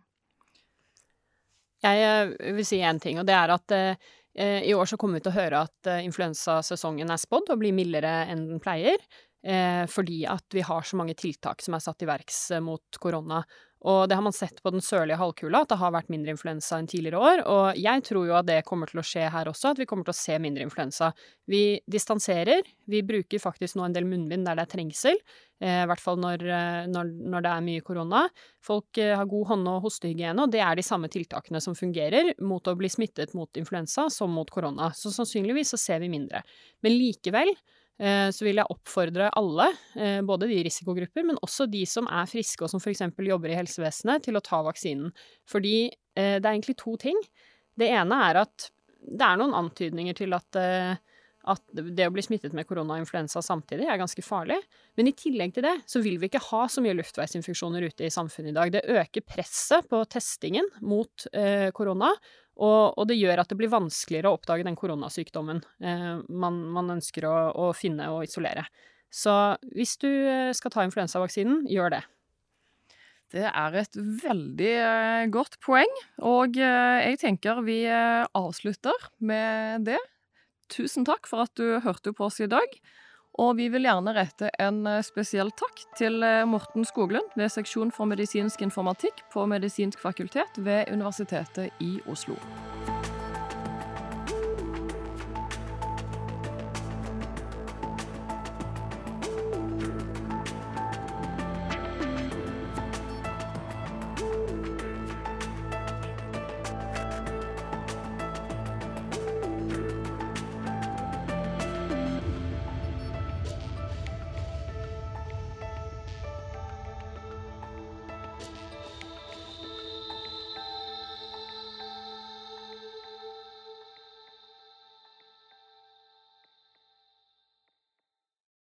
Jeg 1.85 2.05
eh, 2.07 2.55
vil 2.57 2.67
si 2.67 2.81
én 2.81 3.01
ting, 3.03 3.21
og 3.21 3.27
det 3.29 3.37
er 3.37 3.55
at 3.55 3.77
eh, 3.77 4.63
i 4.69 4.75
år 4.77 4.89
så 4.89 4.99
kommer 5.01 5.19
vi 5.19 5.27
til 5.27 5.35
å 5.35 5.39
høre 5.41 5.63
at 5.67 5.91
eh, 5.91 6.05
influensasesongen 6.07 7.11
er 7.11 7.23
spådd 7.23 7.55
å 7.55 7.61
bli 7.61 7.73
mildere 7.75 8.19
enn 8.31 8.47
den 8.53 8.63
pleier. 8.63 9.03
Eh, 9.47 9.85
fordi 9.91 10.25
at 10.31 10.47
vi 10.55 10.65
har 10.67 10.87
så 10.87 10.99
mange 10.99 11.15
tiltak 11.19 11.63
som 11.63 11.77
er 11.77 11.83
satt 11.85 12.03
i 12.03 12.09
verks 12.09 12.49
mot 12.65 12.99
korona. 13.03 13.43
Og 13.85 14.09
det 14.09 14.17
har 14.17 14.25
man 14.25 14.33
sett 14.33 14.63
på 14.65 14.71
den 14.73 14.81
sørlige 14.81 15.19
halvkula, 15.21 15.61
at 15.63 15.71
det 15.71 15.79
har 15.79 15.93
vært 15.95 16.09
mindre 16.11 16.33
influensa 16.33 16.79
enn 16.81 16.89
tidligere 16.91 17.21
år. 17.21 17.43
Og 17.53 17.81
jeg 17.81 18.05
tror 18.09 18.25
jo 18.31 18.37
at 18.39 18.49
det 18.49 18.63
kommer 18.67 18.89
til 18.91 19.03
å 19.03 19.05
skje 19.05 19.27
her 19.33 19.51
også, 19.51 19.75
at 19.75 19.83
vi 19.83 19.87
kommer 19.89 20.09
til 20.09 20.15
å 20.15 20.19
se 20.19 20.39
mindre 20.43 20.65
influensa. 20.65 21.13
Vi 21.51 21.79
distanserer, 21.85 22.67
vi 22.89 23.03
bruker 23.07 23.43
faktisk 23.43 23.77
nå 23.77 23.87
en 23.87 23.95
del 23.97 24.09
munnbind 24.09 24.49
der 24.49 24.59
det 24.59 24.65
er 24.65 24.73
trengsel, 24.73 25.21
eh, 25.61 25.83
i 25.85 25.87
hvert 25.93 26.03
fall 26.03 26.19
når, 26.25 26.47
eh, 26.49 26.83
når, 26.91 27.13
når, 27.29 27.47
det 27.47 27.53
er 27.53 27.69
mye 27.69 27.87
korona. 27.87 28.25
Folk 28.65 29.03
eh, 29.03 29.15
har 29.15 29.31
god 29.31 29.49
hånd- 29.53 29.73
og 29.75 29.87
hostehygiene, 29.87 30.49
og 30.49 30.57
det 30.57 30.65
er 30.65 30.81
de 30.81 30.87
samme 30.87 31.13
tiltakene 31.13 31.61
som 31.63 31.77
fungerer 31.79 32.33
mot 32.41 32.65
å 32.67 32.79
bli 32.81 32.91
smittet 32.91 33.37
mot 33.37 33.61
influensa 33.61 34.09
som 34.11 34.33
mot 34.33 34.51
korona. 34.51 34.91
Så 34.97 35.13
sannsynligvis 35.15 35.77
så 35.77 35.83
ser 35.85 36.03
vi 36.03 36.11
mindre. 36.17 36.43
Men 36.83 36.97
likevel 36.97 37.53
så 37.99 38.45
vil 38.47 38.61
jeg 38.61 38.73
oppfordre 38.73 39.31
alle, 39.41 39.71
eh, 39.97 40.21
både 40.27 40.49
de 40.51 40.59
i 40.59 40.65
risikogrupper, 40.67 41.25
men 41.25 41.41
også 41.45 41.69
de 41.73 41.85
som 41.89 42.09
er 42.13 42.29
friske 42.31 42.65
og 42.65 42.73
som 42.73 42.83
f.eks. 42.83 43.05
jobber 43.17 43.53
i 43.53 43.59
helsevesenet, 43.59 44.27
til 44.27 44.37
å 44.37 44.45
ta 44.45 44.63
vaksinen. 44.67 45.13
Fordi 45.49 45.79
det 46.17 46.41
er 46.41 46.55
egentlig 46.55 46.79
to 46.81 46.95
ting. 46.97 47.19
Det 47.77 47.91
ene 47.93 48.17
er 48.31 48.39
at 48.41 48.71
det 49.05 49.21
er 49.27 49.37
noen 49.37 49.53
antydninger 49.59 50.17
til 50.17 50.33
at 50.33 50.57
at 51.47 51.63
det 51.71 52.07
å 52.09 52.13
bli 52.15 52.25
smittet 52.25 52.55
med 52.57 52.67
korona-influensa 52.67 53.43
samtidig 53.45 53.87
er 53.87 54.01
ganske 54.01 54.23
farlig. 54.25 54.59
Men 54.99 55.11
i 55.11 55.15
tillegg 55.17 55.55
til 55.55 55.67
det 55.67 55.75
så 55.89 56.03
vil 56.03 56.19
vi 56.19 56.31
ikke 56.31 56.43
ha 56.49 56.65
så 56.71 56.83
mye 56.83 56.97
luftveisinfeksjoner 56.99 57.87
ute 57.87 58.07
i 58.09 58.13
samfunnet 58.13 58.51
i 58.51 58.57
dag. 58.57 58.73
Det 58.75 58.83
øker 58.91 59.27
presset 59.27 59.87
på 59.91 60.03
testingen 60.11 60.67
mot 60.83 61.29
eh, 61.33 61.69
korona, 61.77 62.11
og, 62.57 62.97
og, 62.97 63.05
det 63.11 63.19
gjør 63.19 63.43
at 63.43 63.51
det 63.53 63.59
blir 63.61 63.73
vanskeligere 63.73 64.31
å 64.33 64.39
oppdage 64.39 64.65
den 64.65 64.79
koronasykdommen 64.79 65.61
eh, 65.85 66.13
man, 66.29 66.61
man, 66.73 66.95
ønsker 66.97 67.29
å, 67.29 67.37
å, 67.53 67.71
finne 67.77 68.09
og 68.15 68.25
isolere. 68.25 68.65
Så 69.13 69.33
hvis 69.77 69.97
du 70.01 70.09
eh, 70.09 70.53
skal 70.57 70.73
ta 70.73 70.85
influensavaksinen, 70.87 71.67
gjør 71.71 71.99
det. 71.99 72.03
Det 73.35 73.45
er 73.51 73.79
et 73.81 73.99
veldig 74.23 74.73
eh, 74.73 75.29
godt 75.35 75.59
poeng, 75.65 75.93
og 76.25 76.57
eh, 76.57 77.11
jeg 77.11 77.21
tenker 77.25 77.61
vi 77.67 77.83
avslutter 77.87 79.09
med 79.19 79.89
det. 79.91 80.01
Tusen 80.73 81.07
takk 81.07 81.29
for 81.31 81.45
at 81.45 81.53
du 81.59 81.79
hørte 81.85 82.15
på 82.17 82.27
oss 82.27 82.41
i 82.43 82.51
dag. 82.51 82.79
Og 83.43 83.57
vi 83.59 83.69
vil 83.73 83.85
gjerne 83.85 84.15
rette 84.17 84.51
en 84.63 84.83
eh, 84.89 85.03
spesiell 85.05 85.53
takk 85.61 85.85
til 85.99 86.25
eh, 86.25 86.45
Morten 86.49 86.89
Skoglund 86.89 87.37
ved 87.37 87.53
seksjon 87.53 87.93
for 87.93 88.09
medisinsk 88.09 88.65
informatikk 88.65 89.27
på 89.33 89.45
Medisinsk 89.51 90.01
fakultet 90.01 90.57
ved 90.57 90.93
Universitetet 90.93 91.85
i 91.85 91.99
Oslo. 92.09 92.41